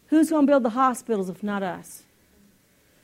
[0.07, 2.03] Who's going to build the hospitals if not us?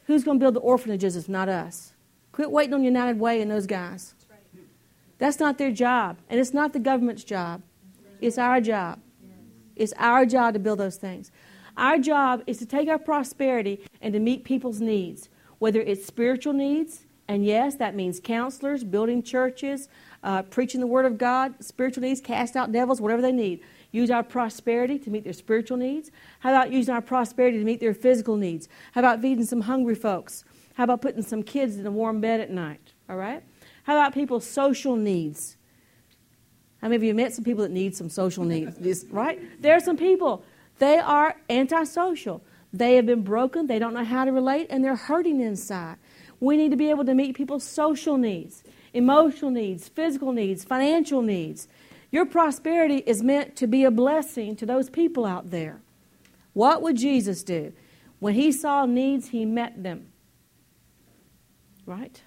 [0.06, 1.94] Who's going to build the orphanages if not us?
[2.32, 4.14] Quit waiting on United Way and those guys.
[5.22, 7.62] That's not their job, and it's not the government's job.
[8.22, 9.00] It's our job.
[9.76, 11.32] It's our job to build those things.
[11.78, 15.30] Our job is to take our prosperity and to meet people's needs,
[15.60, 19.90] whether it's spiritual needs, and yes, that means counselors, building churches,
[20.24, 23.62] uh, preaching the Word of God, spiritual needs, cast out devils, whatever they need.
[23.92, 26.10] Use our prosperity to meet their spiritual needs.
[26.40, 28.68] How about using our prosperity to meet their physical needs?
[28.94, 30.46] How about feeding some hungry folks?
[30.74, 32.94] How about putting some kids in a warm bed at night?
[33.08, 33.44] All right?
[33.84, 35.58] How about people's social needs?
[36.82, 39.06] How many of you met some people that need some social needs?
[39.12, 39.39] right?
[39.62, 40.44] There are some people
[40.80, 42.41] they are antisocial.
[42.74, 45.98] They have been broken, they don't know how to relate, and they're hurting inside.
[46.39, 48.63] We need to be able to meet people's social needs,
[48.94, 51.67] emotional needs, physical needs, financial needs.
[52.12, 55.82] Your prosperity is meant to be a blessing to those people out there.
[56.54, 57.74] What would Jesus do?
[58.20, 60.12] When he saw needs, he met them.
[61.86, 62.24] Right?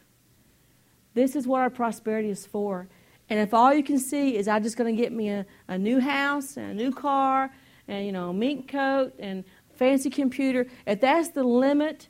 [1.14, 2.88] This is what our prosperity is for.
[3.30, 5.78] And if all you can see is I'm just going to get me a, a
[5.78, 7.50] new house and a new car
[7.88, 9.44] and you know a mink coat and
[9.76, 12.08] fancy computer, if that's the limit,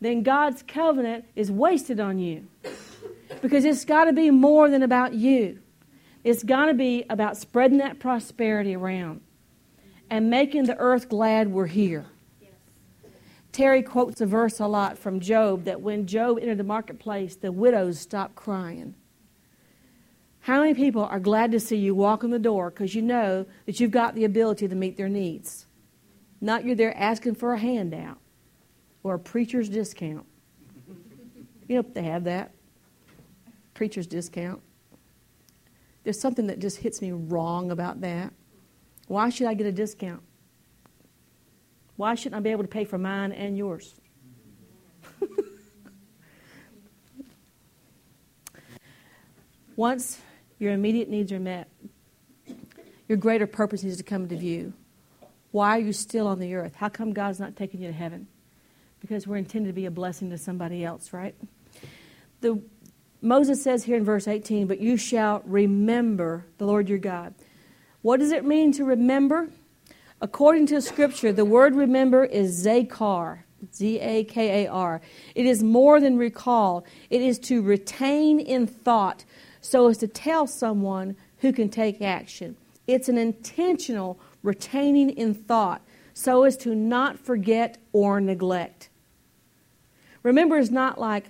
[0.00, 2.46] then God's covenant is wasted on you.
[3.40, 5.58] Because it's got to be more than about you.
[6.22, 9.20] It's got to be about spreading that prosperity around
[10.08, 12.06] and making the earth glad we're here.
[13.54, 17.52] Terry quotes a verse a lot from Job that when Job entered the marketplace, the
[17.52, 18.96] widows stopped crying.
[20.40, 23.46] How many people are glad to see you walk in the door because you know
[23.66, 25.66] that you've got the ability to meet their needs?
[26.40, 28.18] Not you're there asking for a handout
[29.04, 30.26] or a preacher's discount.
[31.68, 32.52] You know, they have that.
[33.72, 34.60] Preacher's discount.
[36.02, 38.34] There's something that just hits me wrong about that.
[39.06, 40.22] Why should I get a discount?
[41.96, 43.94] Why shouldn't I be able to pay for mine and yours?
[49.76, 50.20] Once
[50.58, 51.68] your immediate needs are met,
[53.08, 54.72] your greater purpose needs to come into view.
[55.50, 56.74] Why are you still on the earth?
[56.74, 58.26] How come God's not taking you to heaven?
[59.00, 61.34] Because we're intended to be a blessing to somebody else, right?
[62.40, 62.60] The,
[63.20, 67.34] Moses says here in verse 18, But you shall remember the Lord your God.
[68.02, 69.48] What does it mean to remember?
[70.24, 73.40] According to Scripture, the word remember is zakar,
[73.74, 75.02] Z A K A R.
[75.34, 79.26] It is more than recall, it is to retain in thought
[79.60, 82.56] so as to tell someone who can take action.
[82.86, 85.82] It's an intentional retaining in thought
[86.14, 88.88] so as to not forget or neglect.
[90.22, 91.26] Remember is not like,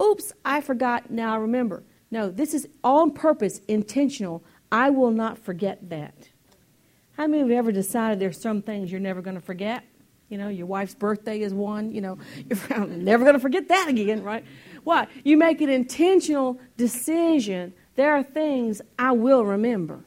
[0.00, 1.82] oops, I forgot, now I remember.
[2.12, 4.44] No, this is on purpose, intentional.
[4.70, 6.28] I will not forget that.
[7.22, 9.84] How many of you ever decided there's some things you're never going to forget?
[10.28, 11.92] You know, your wife's birthday is one.
[11.92, 12.18] You know,
[12.50, 14.44] you're never going to forget that again, right?
[14.82, 15.06] Why?
[15.22, 17.74] You make an intentional decision.
[17.94, 20.04] There are things I will remember.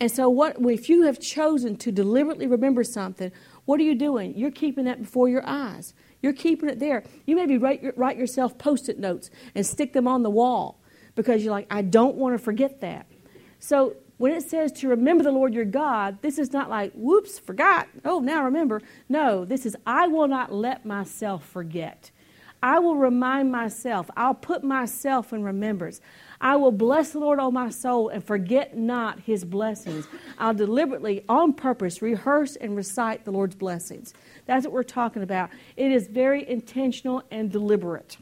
[0.00, 3.30] And so, what if you have chosen to deliberately remember something?
[3.66, 4.34] What are you doing?
[4.38, 5.92] You're keeping that before your eyes.
[6.22, 7.04] You're keeping it there.
[7.26, 10.80] You maybe write, write yourself post-it notes and stick them on the wall
[11.14, 13.04] because you're like, I don't want to forget that.
[13.58, 17.38] So when it says to remember the Lord your God, this is not like, whoops,
[17.38, 17.88] forgot.
[18.04, 18.82] Oh, now remember.
[19.08, 22.10] No, this is, I will not let myself forget.
[22.62, 24.10] I will remind myself.
[24.18, 26.02] I'll put myself in remembrance.
[26.38, 30.06] I will bless the Lord, O my soul, and forget not his blessings.
[30.38, 34.12] I'll deliberately, on purpose, rehearse and recite the Lord's blessings.
[34.44, 35.48] That's what we're talking about.
[35.78, 38.18] It is very intentional and deliberate.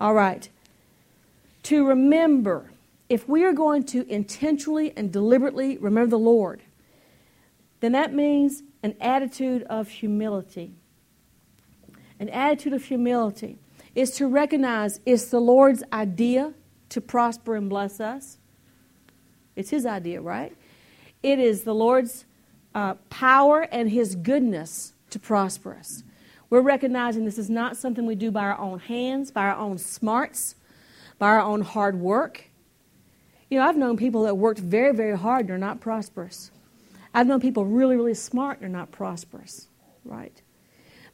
[0.00, 0.48] All right.
[1.64, 2.70] To remember,
[3.08, 6.62] if we are going to intentionally and deliberately remember the Lord,
[7.80, 10.74] then that means an attitude of humility.
[12.18, 13.58] An attitude of humility
[13.94, 16.54] is to recognize it's the Lord's idea
[16.88, 18.38] to prosper and bless us.
[19.54, 20.56] It's His idea, right?
[21.22, 22.24] It is the Lord's
[22.74, 26.02] uh, power and His goodness to prosper us.
[26.50, 29.78] We're recognizing this is not something we do by our own hands, by our own
[29.78, 30.54] smarts,
[31.18, 32.50] by our own hard work.
[33.48, 36.50] You know, I've known people that worked very, very hard and are not prosperous.
[37.14, 39.68] I've known people really, really smart and are not prosperous,
[40.04, 40.42] right?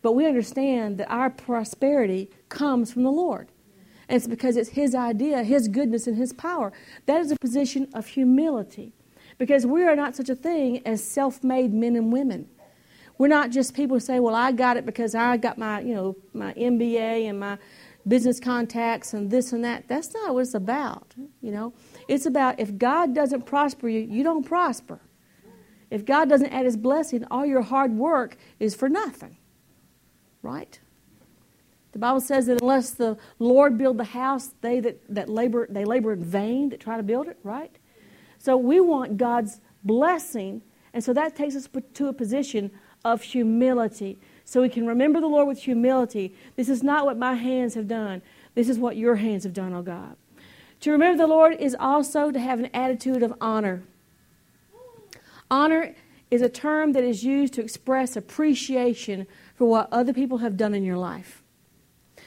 [0.01, 3.49] But we understand that our prosperity comes from the Lord.
[4.09, 6.73] And it's because it's His idea, His goodness, and His power.
[7.07, 8.93] That is a position of humility.
[9.39, 12.49] Because we are not such a thing as self made men and women.
[13.19, 15.95] We're not just people who say, Well, I got it because I got my, you
[15.95, 17.59] know, my MBA and my
[18.07, 19.87] business contacts and this and that.
[19.89, 21.15] That's not what it's about.
[21.41, 21.73] You know,
[22.13, 25.01] it's about if God doesn't prosper you, you don't prosper.
[25.91, 29.39] If God doesn't add His blessing, all your hard work is for nothing.
[30.43, 30.79] Right?
[31.93, 35.87] The Bible says that unless the Lord build the house, they that, that labor they
[35.87, 37.75] labor in vain that try to build it, right?
[38.37, 40.61] So we want God's blessing,
[40.93, 42.71] and so that takes us to a position
[43.07, 44.19] of humility.
[44.45, 46.35] So we can remember the Lord with humility.
[46.57, 48.21] This is not what my hands have done.
[48.55, 50.17] This is what your hands have done, oh God.
[50.83, 53.85] To remember the Lord is also to have an attitude of honor.
[55.49, 55.95] Honor
[56.29, 60.75] is a term that is used to express appreciation for what other people have done
[60.75, 61.45] in your life.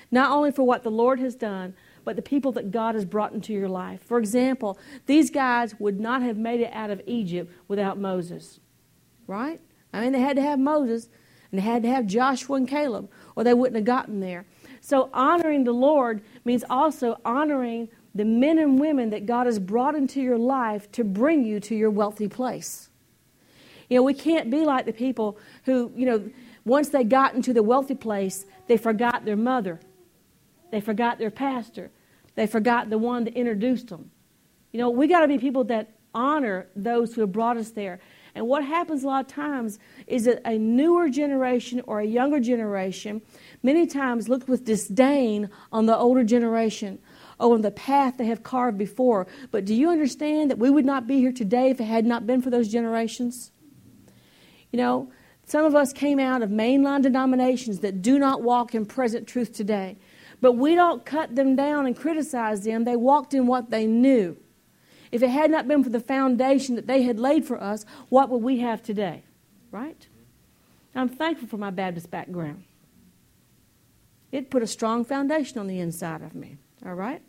[0.10, 1.74] Not only for what the Lord has done,
[2.06, 4.02] but the people that God has brought into your life.
[4.04, 8.62] For example, these guys would not have made it out of Egypt without Moses,
[9.28, 9.60] right?
[9.92, 11.10] I mean, they had to have Moses
[11.52, 14.46] and they had to have Joshua and Caleb, or they wouldn't have gotten there.
[14.80, 19.94] So, honoring the Lord means also honoring the men and women that God has brought
[19.94, 22.90] into your life to bring you to your wealthy place.
[23.90, 26.30] You know, we can't be like the people who, you know,
[26.64, 29.80] once they got into the wealthy place, they forgot their mother.
[30.72, 31.92] They forgot their pastor.
[32.36, 34.10] They forgot the one that introduced them.
[34.72, 38.00] You know, we got to be people that honor those who have brought us there.
[38.34, 42.40] And what happens a lot of times is that a newer generation or a younger
[42.40, 43.22] generation
[43.64, 47.00] many times look with disdain on the older generation
[47.40, 49.28] on the path they have carved before.
[49.52, 52.26] But do you understand that we would not be here today if it had not
[52.26, 53.52] been for those generations?
[54.72, 55.12] You know,
[55.46, 59.54] some of us came out of mainline denominations that do not walk in present truth
[59.54, 59.98] today.
[60.42, 62.84] But we don't cut them down and criticize them.
[62.84, 64.38] They walked in what they knew.
[65.12, 68.30] If it had not been for the foundation that they had laid for us, what
[68.30, 69.24] would we have today?
[69.72, 70.08] Right?
[70.94, 72.64] I'm thankful for my Baptist background.
[74.32, 76.58] It put a strong foundation on the inside of me.
[76.86, 77.22] All right?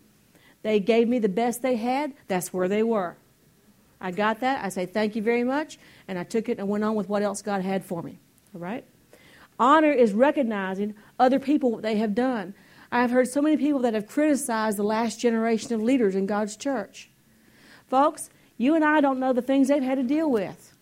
[0.63, 2.13] They gave me the best they had.
[2.29, 3.17] That's where they were.
[4.01, 4.65] I got that.
[4.65, 7.23] I say thank you very much, and I took it and went on with what
[7.23, 8.19] else God had for me.
[8.55, 8.85] All right?
[9.59, 12.55] Honor is recognizing other people what they have done.
[12.93, 16.57] I've heard so many people that have criticized the last generation of leaders in God's
[16.57, 17.11] church.
[17.89, 20.75] Folks, you and I don't know the things they've had to deal with.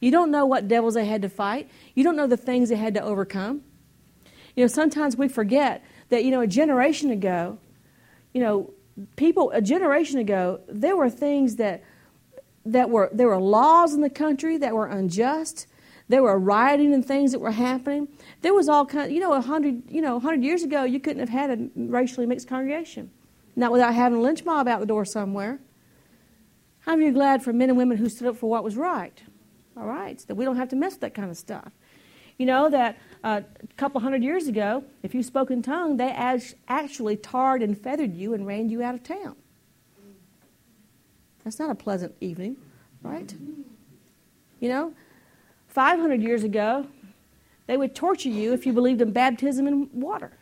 [0.00, 1.70] You don't know what devils they had to fight.
[1.94, 3.62] You don't know the things they had to overcome.
[4.54, 7.58] You know, sometimes we forget that, you know, a generation ago,
[8.36, 8.74] you know,
[9.16, 11.82] people, a generation ago, there were things that,
[12.66, 15.66] that were, there were laws in the country that were unjust.
[16.08, 18.08] There were rioting and things that were happening.
[18.42, 19.10] There was all kind.
[19.10, 19.90] You know, a hundred.
[19.90, 23.10] You know, hundred years ago, you couldn't have had a racially mixed congregation,
[23.56, 25.58] not without having a lynch mob out the door somewhere.
[26.80, 29.18] How are glad for men and women who stood up for what was right?
[29.78, 31.72] All right, that we don't have to mess with that kind of stuff.
[32.38, 36.10] You know that uh, a couple hundred years ago, if you spoke in tongue, they
[36.68, 39.36] actually tarred and feathered you and ran you out of town.
[41.44, 42.56] That's not a pleasant evening,
[43.02, 43.32] right?
[44.60, 44.94] You know,
[45.68, 46.86] 500 years ago,
[47.66, 50.32] they would torture you if you believed in baptism in water.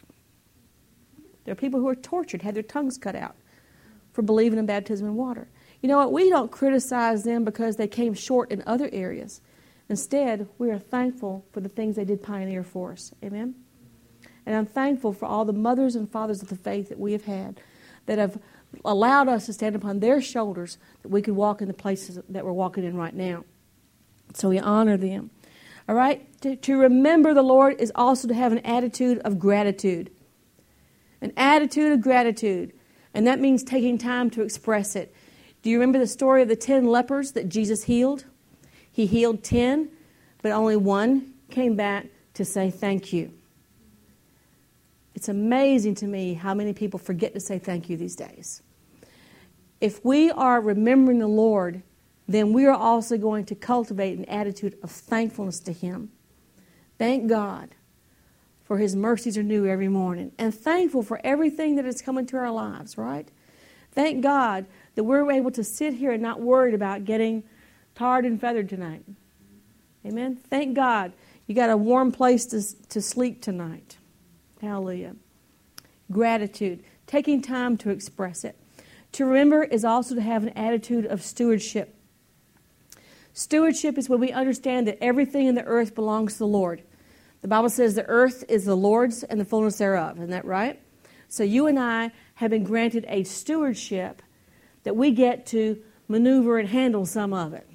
[1.45, 3.35] There are people who are tortured, had their tongues cut out
[4.13, 5.49] for believing in baptism in water.
[5.83, 6.13] You know what?
[6.13, 9.41] We don't criticize them because they came short in other areas.
[9.89, 13.13] Instead, we are thankful for the things they did pioneer for us.
[13.23, 13.55] Amen?
[14.47, 17.25] And I'm thankful for all the mothers and fathers of the faith that we have
[17.25, 17.61] had
[18.07, 18.39] that have
[18.85, 22.45] allowed us to stand upon their shoulders that we could walk in the places that
[22.45, 23.45] we're walking in right now.
[24.35, 25.31] So we honor them.
[25.89, 26.27] All right?
[26.43, 30.11] To, to remember the Lord is also to have an attitude of gratitude.
[31.21, 32.73] An attitude of gratitude.
[33.13, 35.15] And that means taking time to express it.
[35.63, 38.25] Do you remember the story of the 10 lepers that Jesus healed?
[38.95, 39.89] He healed 10,
[40.41, 43.33] but only one came back to say thank you.
[45.17, 48.63] It's amazing to me how many people forget to say thank you these days.
[49.81, 51.83] If we are remembering the Lord,
[52.29, 56.13] then we are also going to cultivate an attitude of thankfulness to Him.
[56.97, 57.71] Thank God
[58.63, 62.37] for His mercies are new every morning, and thankful for everything that has come into
[62.37, 63.29] our lives, right?
[63.91, 67.43] Thank God that we're able to sit here and not worried about getting
[67.95, 69.05] tarred and feathered tonight.
[70.07, 70.37] Amen.
[70.37, 71.13] Thank God
[71.47, 73.99] you got a warm place to, to sleep tonight.
[74.61, 75.17] Hallelujah.
[76.11, 78.57] Gratitude, taking time to express it.
[79.13, 81.95] To remember is also to have an attitude of stewardship.
[83.33, 86.83] Stewardship is when we understand that everything in the earth belongs to the Lord.
[87.43, 90.17] The Bible says the earth is the Lord's and the fullness thereof.
[90.17, 90.81] Isn't that right?
[91.29, 94.23] So you and I have been granted a stewardship
[94.85, 97.69] that we get to maneuver and handle some of it.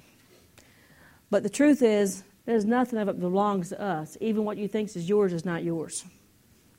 [1.30, 4.16] But the truth is, there's nothing of it belongs to us.
[4.20, 6.04] Even what you think is yours is not yours.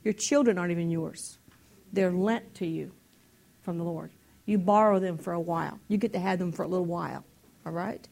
[0.04, 1.38] Your children aren't even yours.
[1.93, 2.91] They're lent to you
[3.62, 4.12] from the Lord.
[4.45, 5.80] You borrow them for a while.
[5.88, 7.24] You get to have them for a little while.
[7.66, 8.06] All right?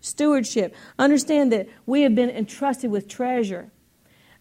[0.00, 0.74] Stewardship.
[0.98, 3.70] Understand that we have been entrusted with treasure.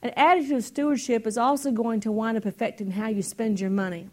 [0.01, 3.69] An attitude of stewardship is also going to wind up affecting how you spend your
[3.69, 4.09] money.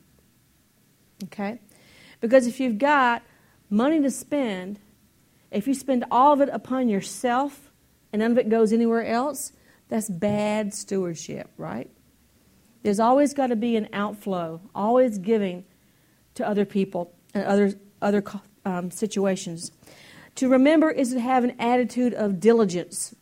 [1.25, 1.61] Okay?
[2.21, 3.23] Because if you've got
[3.71, 4.81] money to spend,
[5.55, 7.71] if you spend all of it upon yourself
[8.13, 9.53] and none of it goes anywhere else,
[9.89, 11.89] that's bad stewardship, right?
[12.83, 15.65] There's always got to be an outflow, always giving
[16.35, 18.23] to other people and other, other
[18.65, 19.71] um, situations.
[20.37, 23.15] To remember is to have an attitude of diligence.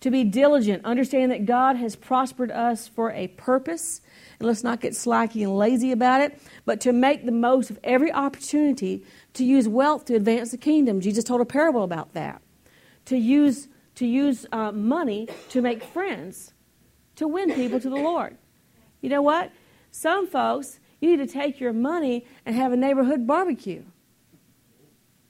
[0.00, 4.00] To be diligent, understand that God has prospered us for a purpose,
[4.40, 7.78] and let's not get slacky and lazy about it, but to make the most of
[7.84, 11.00] every opportunity to use wealth to advance the kingdom.
[11.00, 12.40] Jesus told a parable about that.
[13.04, 16.54] To use, to use uh, money to make friends,
[17.16, 18.38] to win people to the Lord.
[19.02, 19.52] You know what?
[19.90, 23.84] Some folks, you need to take your money and have a neighborhood barbecue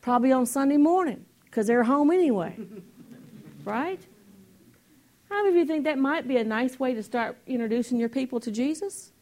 [0.00, 2.56] probably on Sunday morning because they're home anyway.
[3.64, 4.00] right?
[5.30, 8.08] How many of you think that might be a nice way to start introducing your
[8.08, 9.12] people to Jesus?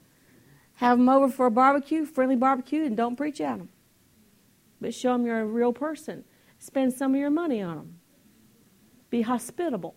[0.77, 3.69] Have them over for a barbecue, friendly barbecue, and don't preach at them.
[4.81, 6.25] But show them you're a real person.
[6.59, 7.99] Spend some of your money on them.
[9.11, 9.95] Be hospitable.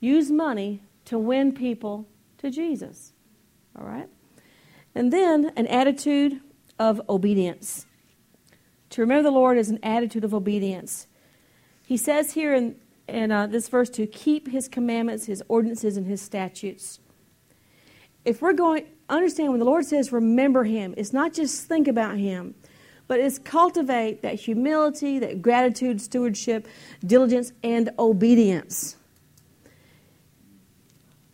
[0.00, 2.08] Use money to win people
[2.38, 3.12] to Jesus.
[3.78, 4.08] All right?
[4.94, 6.40] And then an attitude
[6.78, 7.86] of obedience.
[8.90, 11.06] To remember the Lord is an attitude of obedience.
[11.84, 12.76] He says here in,
[13.08, 17.00] in uh, this verse to keep his commandments, his ordinances, and his statutes.
[18.24, 22.16] If we're going, understand when the Lord says remember him, it's not just think about
[22.16, 22.54] him,
[23.08, 26.66] but it's cultivate that humility, that gratitude, stewardship,
[27.04, 28.96] diligence, and obedience.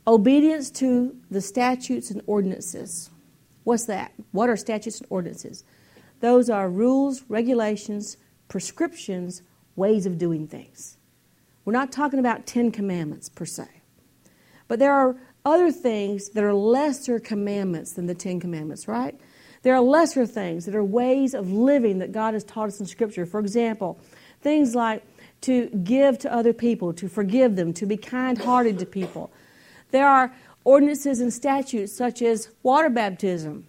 [0.06, 3.10] Obedience to the statutes and ordinances.
[3.64, 4.12] What's that?
[4.32, 5.64] What are statutes and ordinances?
[6.20, 8.16] Those are rules, regulations,
[8.48, 9.42] prescriptions,
[9.76, 10.97] ways of doing things.
[11.68, 13.68] We're not talking about Ten Commandments per se.
[14.68, 19.14] But there are other things that are lesser commandments than the Ten Commandments, right?
[19.60, 22.86] There are lesser things that are ways of living that God has taught us in
[22.86, 23.26] Scripture.
[23.26, 24.00] For example,
[24.40, 25.02] things like
[25.42, 29.30] to give to other people, to forgive them, to be kind hearted to people.
[29.90, 33.66] There are ordinances and statutes such as water baptism.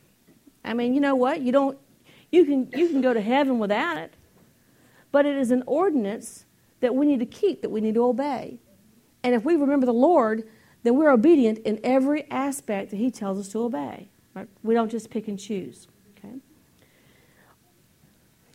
[0.64, 1.42] I mean, you know what?
[1.42, 1.78] You don't
[2.32, 4.14] you can you can go to heaven without it.
[5.12, 6.46] But it is an ordinance
[6.82, 8.60] that we need to keep, that we need to obey.
[9.24, 10.48] And if we remember the Lord,
[10.84, 14.10] then we're obedient in every aspect that He tells us to obey.
[14.34, 14.48] Right?
[14.64, 15.88] We don't just pick and choose.
[16.18, 16.36] Okay?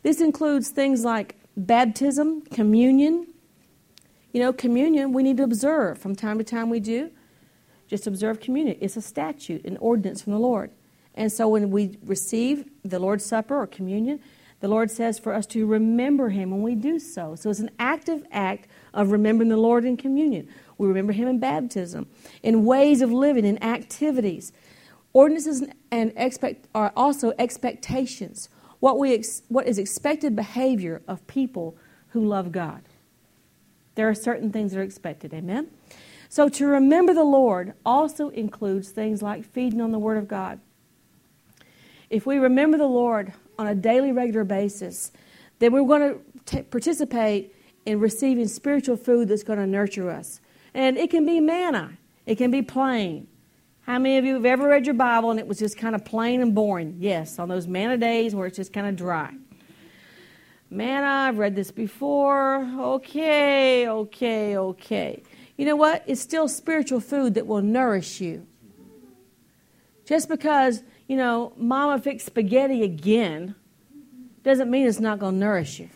[0.03, 3.27] This includes things like baptism, communion.
[4.33, 5.99] You know, communion we need to observe.
[5.99, 7.11] From time to time we do.
[7.87, 8.79] Just observe communion.
[8.81, 10.71] It's a statute, an ordinance from the Lord.
[11.15, 14.21] And so when we receive the Lord's Supper or communion,
[14.65, 17.35] the Lord says for us to remember Him when we do so.
[17.35, 20.49] So it's an active act of remembering the Lord in communion.
[20.79, 22.07] We remember Him in baptism,
[22.43, 24.55] in ways of living, in activities.
[25.13, 28.49] Ordinances and expect are also expectations.
[28.81, 31.77] What we ex, what is expected behavior of people
[32.13, 32.81] who love God.
[33.97, 35.35] There are certain things that are expected.
[35.35, 35.69] Amen.
[36.31, 40.59] So to remember the Lord also includes things like feeding on the Word of God.
[42.09, 45.13] If we remember the Lord on a daily, regular basis,
[45.59, 47.55] then we're going to participate
[47.87, 50.41] in receiving spiritual food that's going to nurture us.
[50.73, 51.97] And it can be manna,
[52.27, 53.29] it can be plain.
[53.83, 56.05] How many of you have ever read your Bible and it was just kind of
[56.07, 56.97] plain and boring?
[56.99, 59.35] Yes, on those manna days where it's just kind of dry.
[60.71, 62.67] Manna, I've read this before.
[62.79, 65.23] Okay, okay, okay.
[65.57, 66.03] You know what?
[66.07, 68.47] It's still spiritual food that will nourish you.
[70.07, 73.55] Just because, you know, mama fixed spaghetti again
[74.43, 75.89] doesn't mean it's not going to nourish you,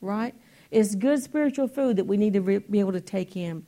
[0.00, 0.34] right?
[0.70, 3.66] It's good spiritual food that we need to re- be able to take in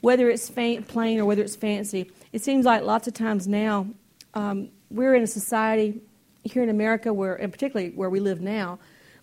[0.00, 2.10] whether it's faint, plain or whether it's fancy.
[2.32, 3.86] It seems like lots of times now
[4.34, 6.00] um, we're in a society
[6.44, 8.78] here in America where, and particularly where we live now,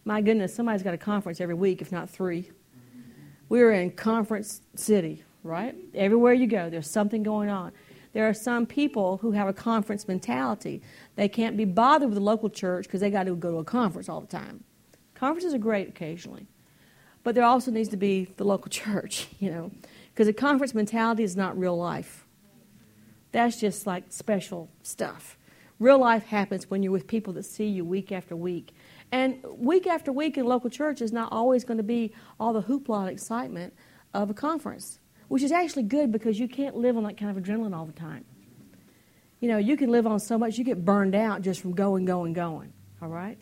[0.06, 2.50] my goodness, somebody's got a conference every week, if not three.
[3.50, 5.76] We're in conference city, right?
[5.96, 7.72] Everywhere you go, there's something going on.
[8.18, 10.82] There are some people who have a conference mentality.
[11.18, 13.64] They can't be bothered with the local church because they got to go to a
[13.64, 14.64] conference all the time.
[15.14, 16.48] Conferences are great occasionally,
[17.24, 19.70] but there also needs to be the local church, you know.
[20.12, 22.26] Because a conference mentality is not real life.
[23.34, 25.38] That's just like special stuff.
[25.80, 28.74] Real life happens when you're with people that see you week after week.
[29.12, 32.64] And week after week in local church is not always going to be all the
[32.64, 33.76] hoopla and excitement
[34.16, 34.98] of a conference,
[35.28, 37.94] which is actually good because you can't live on that kind of adrenaline all the
[37.94, 38.26] time.
[39.40, 42.06] You know, you can live on so much, you get burned out just from going,
[42.06, 42.74] going, going.
[43.02, 43.38] All right?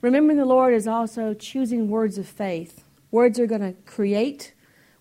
[0.00, 4.54] Remembering the Lord is also choosing words of faith Words are going to create,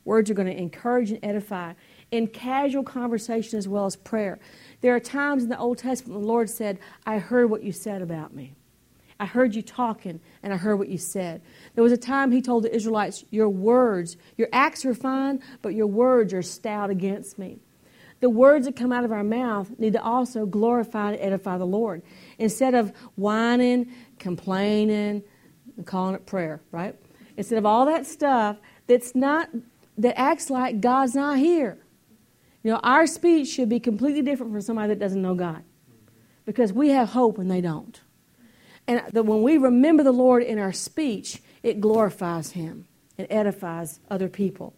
[0.04, 1.74] words are going to encourage and edify
[2.12, 4.38] in casual conversation as well as prayer.
[4.82, 8.02] There are times in the Old Testament the Lord said, I heard what you said
[8.02, 8.54] about me.
[9.18, 11.42] I heard you talking and I heard what you said.
[11.76, 15.74] There was a time he told the Israelites, Your words, your acts are fine, but
[15.74, 17.60] your words are stout against me.
[18.20, 21.66] The words that come out of our mouth need to also glorify and edify the
[21.66, 22.04] Lord.
[22.38, 25.24] Instead of whining, complaining,
[25.78, 26.96] and calling it prayer, right?
[27.38, 28.58] instead of all that stuff
[28.88, 29.50] that's not
[29.98, 31.78] that acts like God's not here.
[32.64, 35.64] You know, our speech should be completely different from somebody that doesn't know God.
[36.46, 38.00] Because we have hope and they don't.
[38.88, 42.86] And that when we remember the Lord in our speech, it glorifies him
[43.18, 44.74] and edifies other people.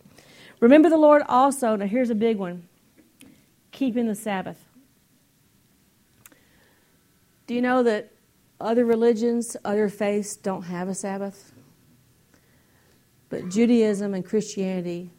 [0.60, 2.68] Remember the Lord also, now here's a big one
[3.72, 4.64] keeping the Sabbath.
[7.48, 8.12] Do you know that
[8.62, 11.52] other religions, other faiths don't have a Sabbath?
[13.30, 15.10] But Judaism and Christianity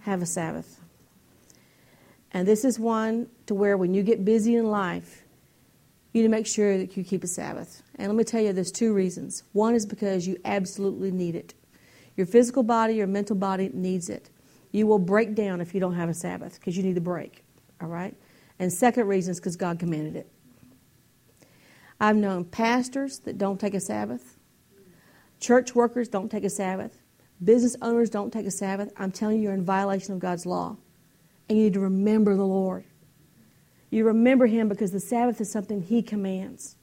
[0.00, 0.80] have a Sabbath.
[2.32, 5.24] And this is one to where when you get busy in life,
[6.12, 7.82] you need to make sure that you keep a Sabbath.
[7.96, 9.44] And let me tell you, there's two reasons.
[9.52, 11.54] One is because you absolutely need it.
[12.16, 14.30] Your physical body, your mental body needs it.
[14.72, 17.44] You will break down if you don't have a Sabbath because you need a break.
[17.80, 18.14] All right?
[18.58, 20.28] And second reason is because God commanded it.
[22.00, 24.36] I've known pastors that don't take a Sabbath,
[25.38, 26.98] church workers don't take a Sabbath,
[27.42, 28.92] Business owners don't take a Sabbath.
[28.96, 30.76] I'm telling you, you're in violation of God's law.
[31.48, 32.84] And you need to remember the Lord.
[33.90, 36.76] You remember Him because the Sabbath is something He commands.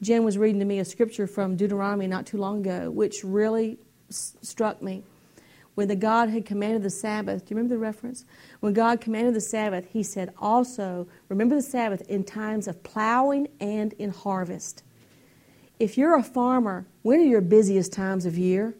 [0.00, 3.78] Jen was reading to me a scripture from Deuteronomy not too long ago, which really
[4.10, 5.02] s- struck me.
[5.74, 8.24] when the God had commanded the Sabbath, do you remember the reference?
[8.58, 13.46] When God commanded the Sabbath, He said, also, remember the Sabbath in times of plowing
[13.60, 14.82] and in harvest.
[15.78, 18.74] If you're a farmer, when are your busiest times of year?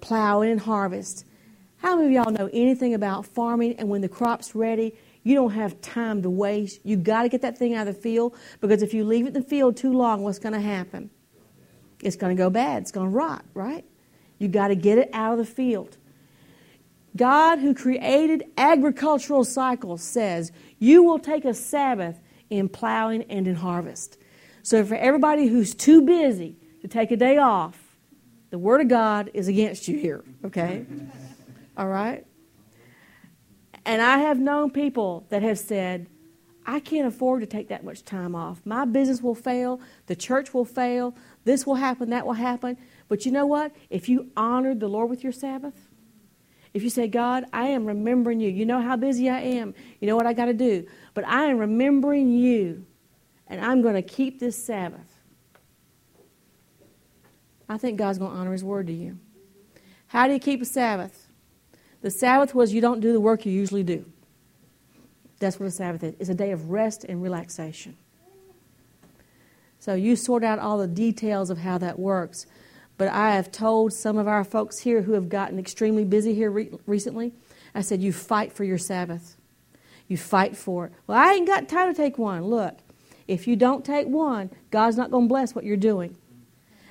[0.00, 1.24] Plowing and harvest.
[1.76, 4.94] How many of y'all know anything about farming and when the crop's ready,
[5.24, 6.80] you don't have time to waste.
[6.84, 9.28] You got to get that thing out of the field because if you leave it
[9.28, 11.10] in the field too long, what's going to happen?
[12.02, 12.82] It's going to go bad.
[12.82, 13.84] It's going to rot, right?
[14.38, 15.96] You got to get it out of the field.
[17.16, 22.20] God, who created agricultural cycles, says, You will take a Sabbath
[22.50, 24.18] in plowing and in harvest.
[24.62, 27.96] So, for everybody who's too busy to take a day off,
[28.50, 30.84] the Word of God is against you here, okay?
[31.76, 32.26] All right?
[33.86, 36.06] And I have known people that have said,
[36.66, 38.62] I can't afford to take that much time off.
[38.64, 41.14] My business will fail, the church will fail,
[41.44, 42.78] this will happen, that will happen.
[43.08, 43.72] But you know what?
[43.90, 45.74] If you honored the Lord with your Sabbath,
[46.72, 50.08] if you say, God, I am remembering you, you know how busy I am, you
[50.08, 52.86] know what I got to do, but I am remembering you,
[53.46, 55.20] and I'm going to keep this Sabbath.
[57.68, 59.18] I think God's going to honor His word to you.
[60.06, 61.23] How do you keep a Sabbath?
[62.04, 64.04] The Sabbath was you don't do the work you usually do.
[65.38, 66.14] That's what a Sabbath is.
[66.18, 67.96] It's a day of rest and relaxation.
[69.78, 72.44] So you sort out all the details of how that works.
[72.98, 76.50] But I have told some of our folks here who have gotten extremely busy here
[76.50, 77.32] re- recently,
[77.74, 79.38] I said, you fight for your Sabbath.
[80.06, 80.92] You fight for it.
[81.06, 82.44] Well, I ain't got time to take one.
[82.44, 82.80] Look,
[83.26, 86.18] if you don't take one, God's not going to bless what you're doing.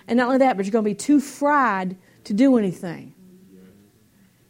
[0.08, 3.14] And not only that, but you're going to be too fried to do anything.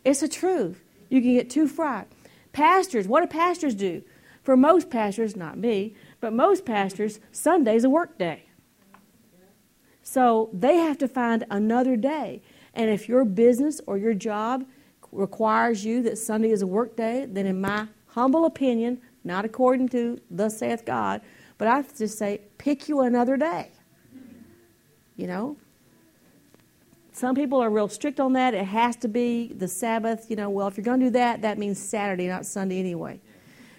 [0.04, 0.84] It's the truth.
[1.10, 2.08] You can get too fried.
[2.52, 4.04] Pastors, what do pastors do?
[4.44, 8.44] For most pastors, not me, but most pastors, Sunday's a work day.
[10.02, 12.42] So they have to find another day.
[12.74, 14.66] And if your business or your job
[15.12, 19.90] requires you that Sunday is a work day, then in my humble opinion, not according
[19.90, 21.22] to thus saith God,
[21.58, 23.72] but I just say, pick you another day.
[25.16, 25.58] You know,
[27.14, 28.54] some people are real strict on that.
[28.54, 30.30] It has to be the Sabbath.
[30.30, 33.22] You know, well, if you're going to do that, that means Saturday, not Sunday anyway.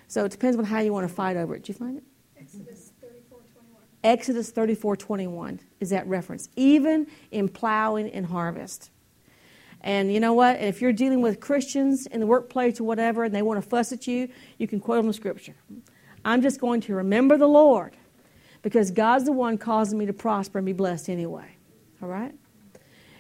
[0.07, 1.65] So it depends on how you want to fight over it.
[1.65, 2.05] Did you find it?
[2.39, 3.83] Exodus 34 21.
[4.05, 8.91] Exodus 34 21 is that reference, even in plowing and harvest.
[9.81, 10.61] And you know what?
[10.61, 13.93] If you're dealing with Christians in the workplace or whatever, and they want to fuss
[13.93, 14.29] at you,
[14.59, 15.55] you can quote them the scripture.
[16.25, 17.97] I'm just going to remember the Lord
[18.63, 21.57] because God's the one causing me to prosper and be blessed anyway.
[22.03, 22.35] All right?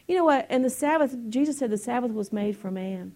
[0.06, 0.46] You know what?
[0.50, 3.14] And the Sabbath, Jesus said the Sabbath was made for man,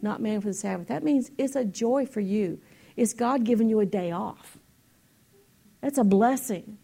[0.00, 0.88] not man for the Sabbath.
[0.88, 2.60] That means it's a joy for you.
[2.96, 4.58] It's God giving you a day off.
[5.80, 6.78] That's a blessing.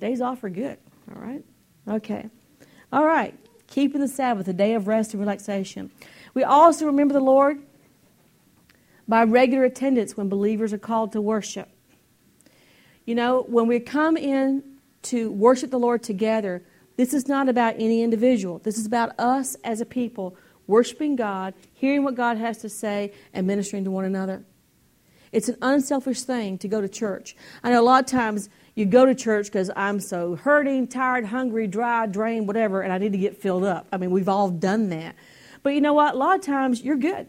[0.00, 0.78] Days off are good.
[1.14, 1.44] All right?
[1.86, 2.28] Okay.
[2.92, 3.34] All right.
[3.66, 5.90] Keeping the Sabbath, a day of rest and relaxation.
[6.34, 7.60] We also remember the Lord
[9.06, 11.68] by regular attendance when believers are called to worship.
[13.04, 14.62] You know, when we come in
[15.02, 16.62] to worship the Lord together,
[17.00, 18.58] this is not about any individual.
[18.58, 20.36] This is about us as a people
[20.66, 24.44] worshiping God, hearing what God has to say, and ministering to one another.
[25.32, 27.34] It's an unselfish thing to go to church.
[27.62, 31.24] I know a lot of times you go to church because I'm so hurting, tired,
[31.24, 33.86] hungry, dry, drained, whatever, and I need to get filled up.
[33.90, 35.16] I mean, we've all done that.
[35.62, 36.16] But you know what?
[36.16, 37.28] A lot of times you're good.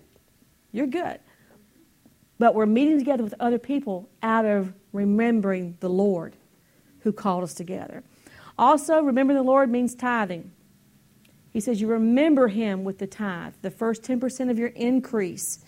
[0.73, 1.21] You're good.
[2.39, 6.35] But we're meeting together with other people out of remembering the Lord
[7.03, 8.03] who called us together.
[8.61, 10.51] Also, remember the Lord means tithing.
[11.49, 15.65] He says you remember Him with the tithe, the first 10% of your increase.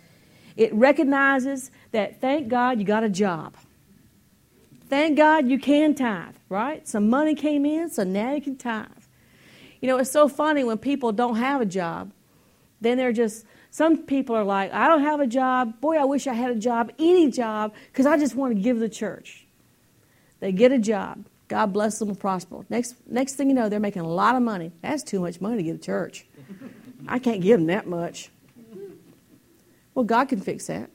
[0.55, 3.55] It recognizes that, thank God, you got a job.
[4.89, 6.87] Thank God you can tithe, right?
[6.87, 8.87] Some money came in, so now you can tithe.
[9.81, 12.11] You know, it's so funny when people don't have a job.
[12.79, 15.81] Then they're just, some people are like, I don't have a job.
[15.81, 18.77] Boy, I wish I had a job, any job, because I just want to give
[18.77, 19.47] the church.
[20.39, 21.25] They get a job.
[21.53, 22.65] God bless them and prosper.
[22.67, 24.71] Next, next thing you know, they're making a lot of money.
[24.81, 26.25] That's too much money to give to church.
[27.07, 28.31] I can't give them that much.
[29.93, 30.89] Well, God can fix that.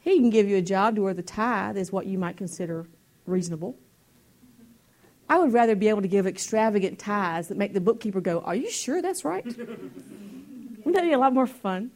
[0.00, 2.88] He can give you a job to where the tithe is what you might consider
[3.26, 3.76] reasonable.
[5.28, 8.56] I would rather be able to give extravagant tithes that make the bookkeeper go, Are
[8.56, 9.44] you sure that's right?
[9.56, 11.92] Wouldn't that be a lot more fun?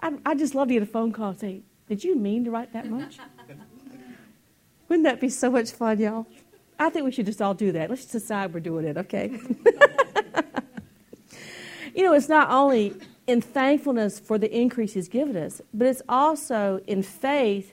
[0.00, 2.50] I, I just love to get a phone call and say, Did you mean to
[2.50, 3.20] write that much?
[4.90, 6.26] Wouldn't that be so much fun, y'all?
[6.76, 7.88] I think we should just all do that.
[7.90, 9.28] Let's just decide we're doing it, okay?
[11.94, 12.96] you know, it's not only
[13.28, 17.72] in thankfulness for the increase He's given us, but it's also in faith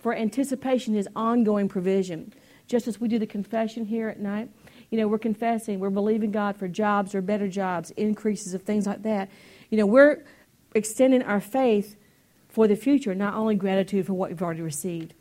[0.00, 2.34] for anticipation His ongoing provision.
[2.66, 4.50] Just as we do the confession here at night,
[4.90, 8.86] You know, we're confessing, we're believing God for jobs or better jobs, increases of things
[8.86, 9.30] like that.
[9.70, 10.24] You know, we're
[10.74, 11.96] extending our faith
[12.48, 15.14] for the future, not only gratitude for what we've already received.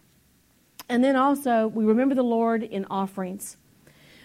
[0.90, 3.58] And then also, we remember the Lord in offerings.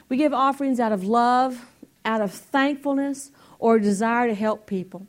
[0.09, 1.67] We give offerings out of love,
[2.05, 5.07] out of thankfulness, or desire to help people.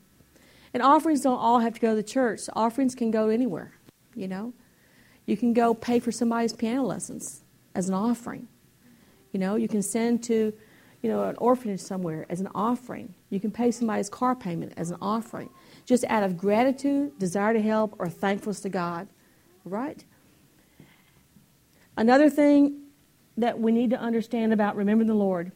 [0.74, 2.42] And offerings don't all have to go to the church.
[2.52, 3.72] Offerings can go anywhere,
[4.14, 4.52] you know.
[5.24, 7.42] You can go pay for somebody's piano lessons
[7.74, 8.48] as an offering.
[9.32, 10.52] You know, you can send to,
[11.02, 13.14] you know, an orphanage somewhere as an offering.
[13.30, 15.50] You can pay somebody's car payment as an offering.
[15.84, 19.08] Just out of gratitude, desire to help, or thankfulness to God.
[19.64, 20.04] Right?
[21.96, 22.82] Another thing
[23.36, 25.52] that we need to understand about remembering the Lord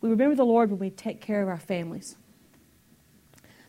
[0.00, 2.16] we remember the Lord when we take care of our families.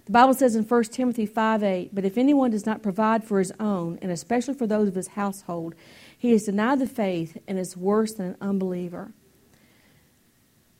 [0.05, 3.39] The Bible says in 1 Timothy 5 8, But if anyone does not provide for
[3.39, 5.75] his own, and especially for those of his household,
[6.17, 9.13] he has denied the faith and is worse than an unbeliever.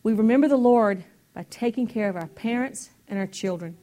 [0.03, 3.77] We remember the Lord by taking care of our parents and our children.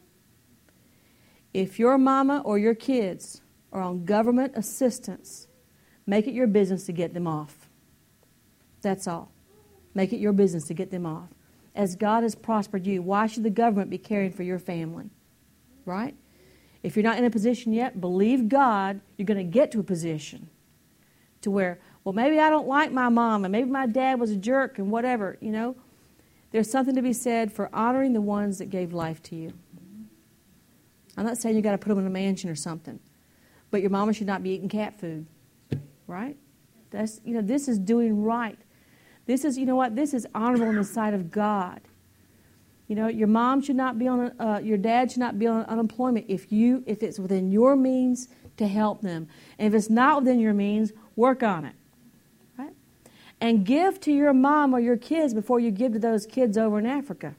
[1.55, 3.41] If your mama or your kids
[3.73, 5.48] are on government assistance,
[6.09, 7.69] make it your business to get them off.
[8.83, 9.31] That's all.
[9.95, 11.29] Make it your business to get them off.
[11.77, 15.11] As God has prospered you, why should the government be caring for your family?
[15.89, 16.15] right?
[16.83, 19.83] If you're not in a position yet, believe God, you're going to get to a
[19.83, 20.49] position
[21.41, 24.37] to where, well, maybe I don't like my mom, and maybe my dad was a
[24.37, 25.75] jerk, and whatever, you know.
[26.51, 29.53] There's something to be said for honoring the ones that gave life to you.
[31.17, 33.01] I'm not saying you got to put them in a mansion or something,
[33.71, 35.27] but your mama should not be eating cat food,
[36.09, 36.37] right?
[36.91, 38.59] That's you know this is doing right.
[39.27, 41.81] This is you know what this is honorable in the sight of God.
[42.89, 45.65] You know, your mom should not be on, uh, your dad should not be on
[45.67, 49.29] unemployment if you, if it's within your means to help them.
[49.59, 51.75] And if it's not within your means, work on it.
[52.57, 52.73] Right?
[53.43, 56.79] And give to your mom or your kids before you give to those kids over
[56.79, 57.35] in Africa.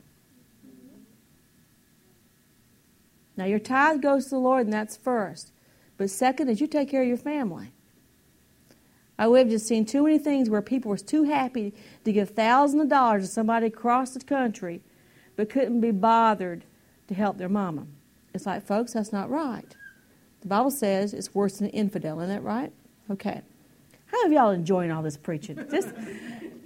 [3.35, 5.51] Now, your tithe goes to the Lord, and that's first.
[5.97, 7.71] But second is you take care of your family.
[9.27, 11.73] Would have just seen too many things where people were too happy
[12.05, 14.81] to give thousands of dollars to somebody across the country
[15.35, 16.65] but couldn't be bothered
[17.07, 17.87] to help their mama.
[18.33, 19.75] It's like, folks, that's not right.
[20.41, 22.19] The Bible says it's worse than an infidel.
[22.19, 22.73] Isn't that right?
[23.09, 23.41] Okay.
[24.07, 25.55] How of y'all enjoying all this preaching?
[25.55, 25.87] This,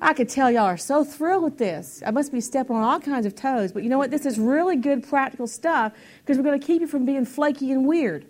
[0.01, 2.01] I could tell y'all are so thrilled with this.
[2.06, 4.12] I must be stepping on all kinds of toes, but you know what?
[4.12, 7.72] This is really good practical stuff because we're going to keep you from being flaky
[7.72, 8.26] and weird.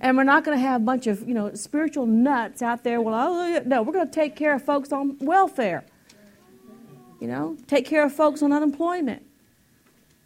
[0.00, 3.00] And we're not going to have a bunch of, you know, spiritual nuts out there.
[3.00, 5.84] Well, oh, no, we're going to take care of folks on welfare.
[7.20, 9.26] You know, take care of folks on unemployment.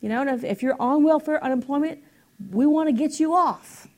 [0.01, 2.05] You know, if, if you're on welfare unemployment,
[2.51, 3.89] we want to get you off.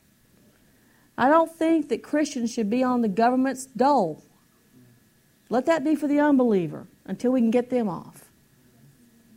[1.17, 4.23] I don't think that Christians should be on the government's dole.
[5.49, 8.25] Let that be for the unbeliever until we can get them off.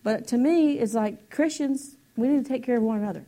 [0.03, 3.25] But to me, it's like Christians, we need to take care of one another.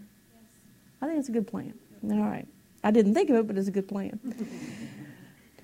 [1.01, 1.75] I think it's a good plan.
[2.11, 2.47] All right.
[2.85, 4.19] I didn't think of it, but it's a good plan.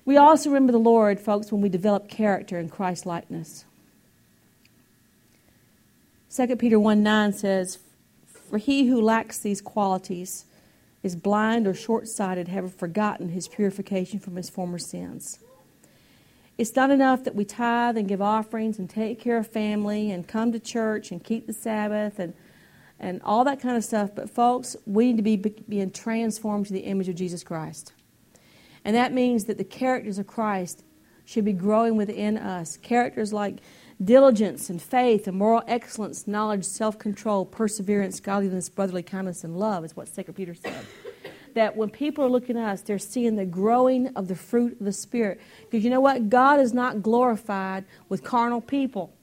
[0.05, 3.65] we also remember the Lord, folks, when we develop character in Christ likeness.
[6.35, 7.79] 2 Peter 1 9 says,
[8.27, 10.45] For he who lacks these qualities
[11.03, 15.39] is blind or short sighted, having forgotten his purification from his former sins.
[16.57, 20.27] It's not enough that we tithe and give offerings and take care of family and
[20.27, 22.33] come to church and keep the Sabbath and,
[22.99, 24.11] and all that kind of stuff.
[24.13, 27.93] But, folks, we need to be being transformed to the image of Jesus Christ.
[28.83, 30.83] And that means that the characters of Christ
[31.25, 32.77] should be growing within us.
[32.77, 33.59] Characters like
[34.03, 39.85] diligence and faith and moral excellence, knowledge, self control, perseverance, godliness, brotherly kindness, and love,
[39.85, 40.85] is what 2 Peter said.
[41.53, 44.85] that when people are looking at us, they're seeing the growing of the fruit of
[44.85, 45.39] the Spirit.
[45.69, 46.29] Because you know what?
[46.29, 49.13] God is not glorified with carnal people,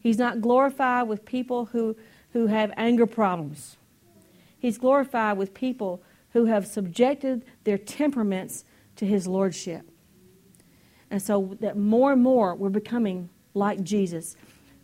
[0.00, 1.96] He's not glorified with people who,
[2.32, 3.76] who have anger problems.
[4.58, 6.02] He's glorified with people
[6.32, 8.64] who have subjected their temperaments
[8.96, 9.88] to His Lordship.
[11.10, 14.36] And so that more and more we're becoming like Jesus.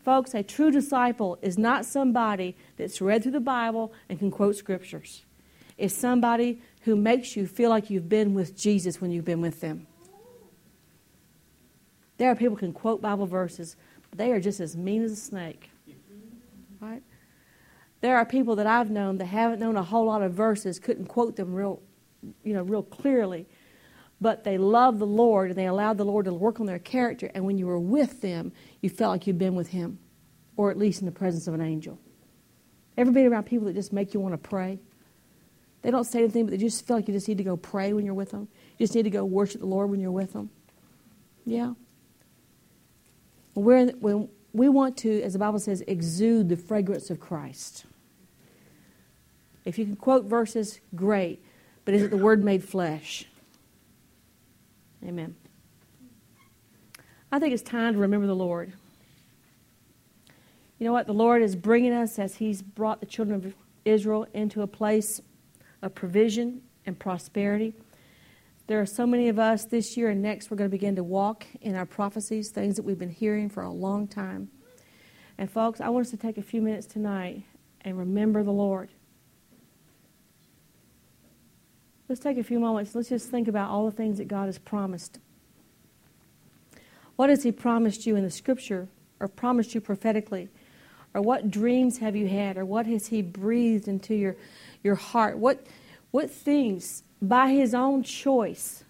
[0.05, 4.57] Folks, a true disciple is not somebody that's read through the Bible and can quote
[4.57, 5.25] scriptures.
[5.77, 9.61] It's somebody who makes you feel like you've been with Jesus when you've been with
[9.61, 9.87] them.
[12.17, 13.77] There are people who can quote Bible verses,
[14.09, 15.71] but they are just as mean as a snake.
[16.81, 17.03] Right?
[18.05, 21.07] There are people that I've known that haven't known a whole lot of verses, couldn't
[21.07, 21.81] quote them real,
[22.43, 23.47] you know, real clearly,
[24.21, 27.31] but they loved the Lord and they allowed the Lord to work on their character.
[27.35, 28.53] And when you were with them,
[28.83, 29.99] you felt like you'd been with Him,
[30.55, 31.99] or at least in the presence of an angel.
[32.99, 34.81] Ever been around people that just make you want to pray?
[35.81, 37.95] They don't say anything, but they just feel like you just need to go pray
[37.95, 38.49] when you're with them.
[38.77, 40.51] You just need to go worship the Lord when you're with them.
[41.47, 41.73] Yeah.
[43.55, 47.87] We're, when we want to, as the Bible says, exude the fragrance of Christ.
[49.65, 51.43] If you can quote verses, great.
[51.85, 53.27] But is it the Word made flesh?
[55.05, 55.37] Amen.
[57.31, 58.73] I think it's time to remember the Lord.
[60.79, 61.07] You know what?
[61.07, 63.55] The Lord is bringing us as He's brought the children of
[63.85, 65.21] Israel into a place
[65.83, 67.75] of provision and prosperity.
[68.67, 71.05] There are so many of us this year and next, we're going to begin to
[71.05, 74.49] walk in our prophecies, things that we've been hearing for a long time.
[75.37, 77.43] And, folks, I want us to take a few minutes tonight
[77.83, 78.89] and remember the Lord.
[82.09, 82.95] Let's take a few moments.
[82.95, 85.19] Let's just think about all the things that God has promised.
[87.17, 88.89] What has He promised you in the Scripture
[89.21, 90.49] or promised you prophetically?
[91.15, 92.57] Or what dreams have you had?
[92.57, 94.37] Or what has He breathed into your,
[94.83, 95.39] your heart?
[95.39, 95.67] What,
[96.11, 98.85] what things by his own choice.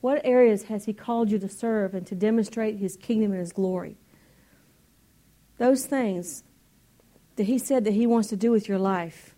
[0.00, 3.52] What areas has he called you to serve and to demonstrate his kingdom and his
[3.52, 3.96] glory?
[5.56, 6.44] Those things
[7.36, 9.34] that he said that he wants to do with your life.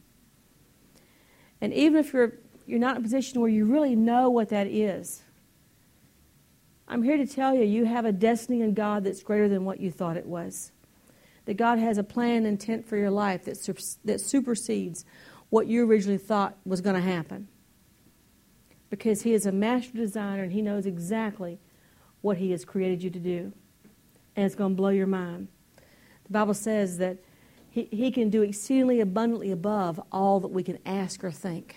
[1.60, 2.34] And even if you're
[2.66, 5.22] you're not in a position where you really know what that is,
[6.88, 9.80] I'm here to tell you you have a destiny in God that's greater than what
[9.80, 10.72] you thought it was
[11.46, 15.04] that God has a plan and intent for your life that, that supersedes
[15.48, 17.48] what you originally thought was going to happen.
[18.90, 21.58] Because He is a master designer and He knows exactly
[22.20, 23.52] what He has created you to do.
[24.34, 25.48] And it's going to blow your mind.
[26.24, 27.18] The Bible says that
[27.76, 31.76] He, he can do exceedingly abundantly above all that we can ask or think.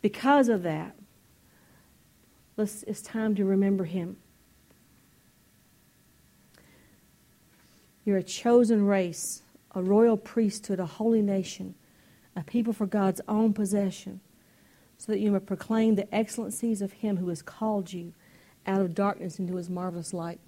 [0.00, 0.96] Because of that,
[2.58, 4.16] it's time to remember Him.
[8.04, 9.42] You're a chosen race,
[9.76, 11.76] a royal priesthood, a holy nation,
[12.34, 14.18] a people for God's own possession,
[14.98, 18.12] so that you may proclaim the excellencies of Him who has called you
[18.66, 20.40] out of darkness into His marvelous light.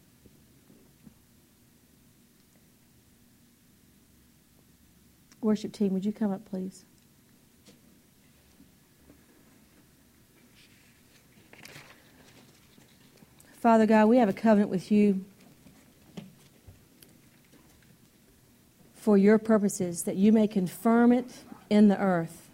[5.54, 6.84] Worship team, would you come up, please?
[13.60, 15.24] Father God, we have a covenant with you
[18.96, 22.50] for your purposes, that you may confirm it in the earth.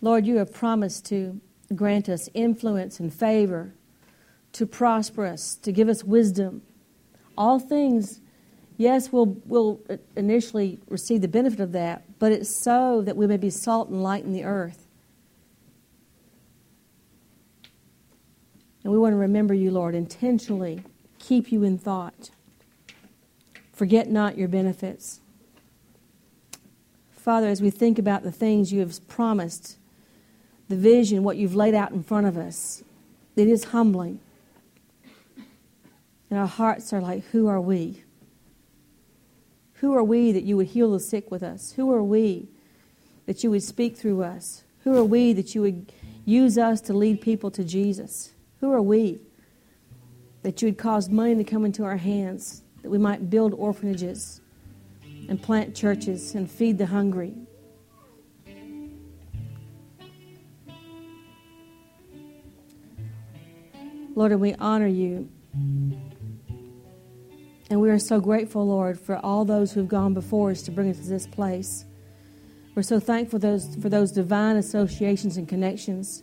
[0.00, 1.40] Lord, you have promised to
[1.72, 3.74] grant us influence and favor,
[4.54, 6.62] to prosper us, to give us wisdom.
[7.38, 8.20] All things,
[8.76, 9.80] yes, we'll, we'll
[10.16, 14.02] initially receive the benefit of that, but it's so that we may be salt and
[14.02, 14.86] light in the earth.
[18.84, 20.82] And we want to remember you, Lord, intentionally
[21.18, 22.30] keep you in thought.
[23.72, 25.20] Forget not your benefits.
[27.10, 29.76] Father, as we think about the things you have promised,
[30.68, 32.84] the vision, what you've laid out in front of us,
[33.34, 34.20] it is humbling.
[36.30, 38.04] And our hearts are like, who are we?
[39.80, 41.72] Who are we that you would heal the sick with us?
[41.72, 42.48] Who are we
[43.26, 44.64] that you would speak through us?
[44.84, 45.92] Who are we that you would
[46.24, 48.32] use us to lead people to Jesus?
[48.60, 49.20] Who are we
[50.42, 54.40] that you would cause money to come into our hands that we might build orphanages
[55.28, 57.34] and plant churches and feed the hungry.
[64.14, 65.28] Lord, and we honor you.
[67.70, 70.70] And we are so grateful, Lord, for all those who have gone before us to
[70.70, 71.84] bring us to this place.
[72.74, 76.22] We're so thankful those, for those divine associations and connections,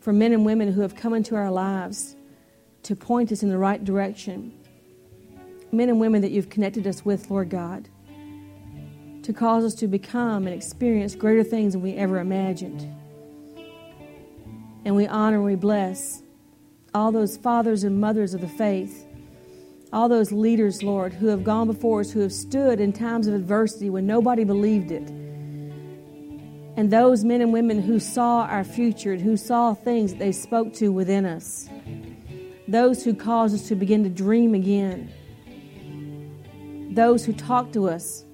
[0.00, 2.16] for men and women who have come into our lives
[2.84, 4.52] to point us in the right direction
[5.72, 7.88] men and women that you've connected us with, Lord God,
[9.22, 12.86] to cause us to become and experience greater things than we ever imagined.
[14.84, 16.22] And we honor and we bless
[16.94, 19.06] all those fathers and mothers of the faith,
[19.92, 23.34] all those leaders, Lord, who have gone before us, who have stood in times of
[23.34, 25.08] adversity when nobody believed it.
[26.76, 30.32] And those men and women who saw our future and who saw things that they
[30.32, 31.68] spoke to within us.
[32.66, 35.12] Those who caused us to begin to dream again
[36.94, 38.24] those who talked to us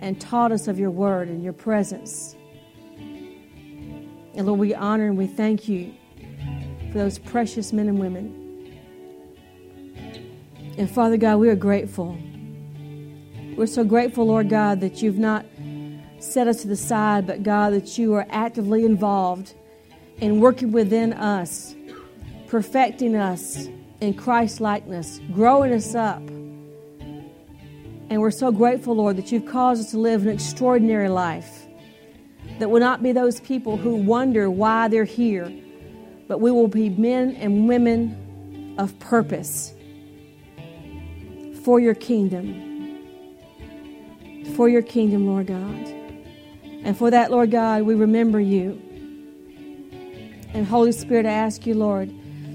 [0.00, 2.34] and taught us of your word and your presence.
[4.34, 5.94] And Lord, we honor and we thank you
[6.90, 8.41] for those precious men and women.
[10.78, 12.16] And Father God, we are grateful.
[13.56, 15.44] We're so grateful, Lord God, that you've not
[16.18, 19.54] set us to the side, but God, that you are actively involved
[20.18, 21.74] in working within us,
[22.46, 23.68] perfecting us
[24.00, 26.22] in Christ likeness, growing us up
[28.12, 31.66] and we're so grateful, Lord, that you've caused us to live an extraordinary life.
[32.58, 35.50] That will not be those people who wonder why they're here,
[36.28, 39.72] but we will be men and women of purpose
[41.64, 42.70] for your kingdom.
[44.56, 45.88] For your kingdom, Lord God.
[46.84, 48.80] And for that, Lord God, we remember you.
[50.54, 52.12] And Holy Spirit, I ask you, Lord,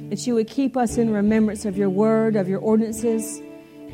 [0.09, 3.41] that you would keep us in remembrance of your word, of your ordinances.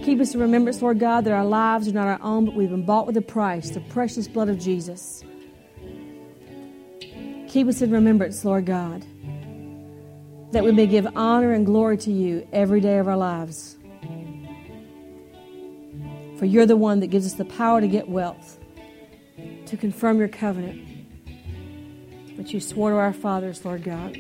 [0.04, 2.70] Keep us in remembrance, Lord God, that our lives are not our own, but we've
[2.70, 5.24] been bought with a price, the precious blood of Jesus.
[7.48, 9.06] Keep us in remembrance, Lord God,
[10.52, 13.78] that we may give honor and glory to you every day of our lives.
[16.44, 18.60] For you're the one that gives us the power to get wealth,
[19.66, 20.86] to confirm your covenant,
[22.36, 24.18] which you swore to our fathers, Lord God.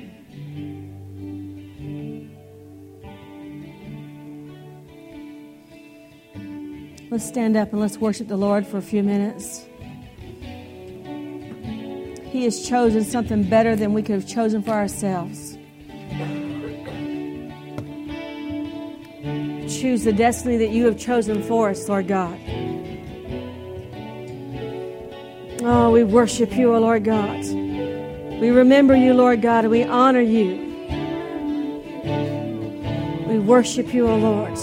[7.11, 9.65] Let's stand up and let's worship the Lord for a few minutes.
[12.24, 15.57] He has chosen something better than we could have chosen for ourselves.
[19.24, 22.38] Choose the destiny that you have chosen for us, Lord God.
[25.65, 27.39] Oh, we worship you, O Lord God.
[27.39, 30.57] We remember you, Lord God, and we honor you.
[33.26, 34.57] We worship you, O Lord.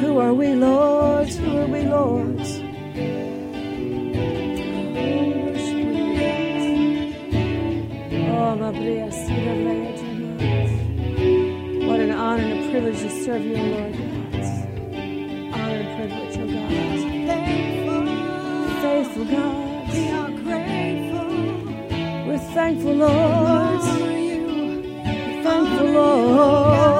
[0.00, 1.28] Who are we, Lord?
[1.28, 2.40] Who are we, Lord?
[8.28, 9.26] Oh, oh my bless
[12.76, 14.34] privilege to serve you, Lord God.
[15.54, 16.68] Honor and privilege, oh God.
[18.82, 19.92] Faithful God.
[19.94, 21.28] We are grateful.
[22.26, 23.82] We're thankful, Lord.
[24.20, 24.42] You.
[25.42, 26.95] Thankful, Lord.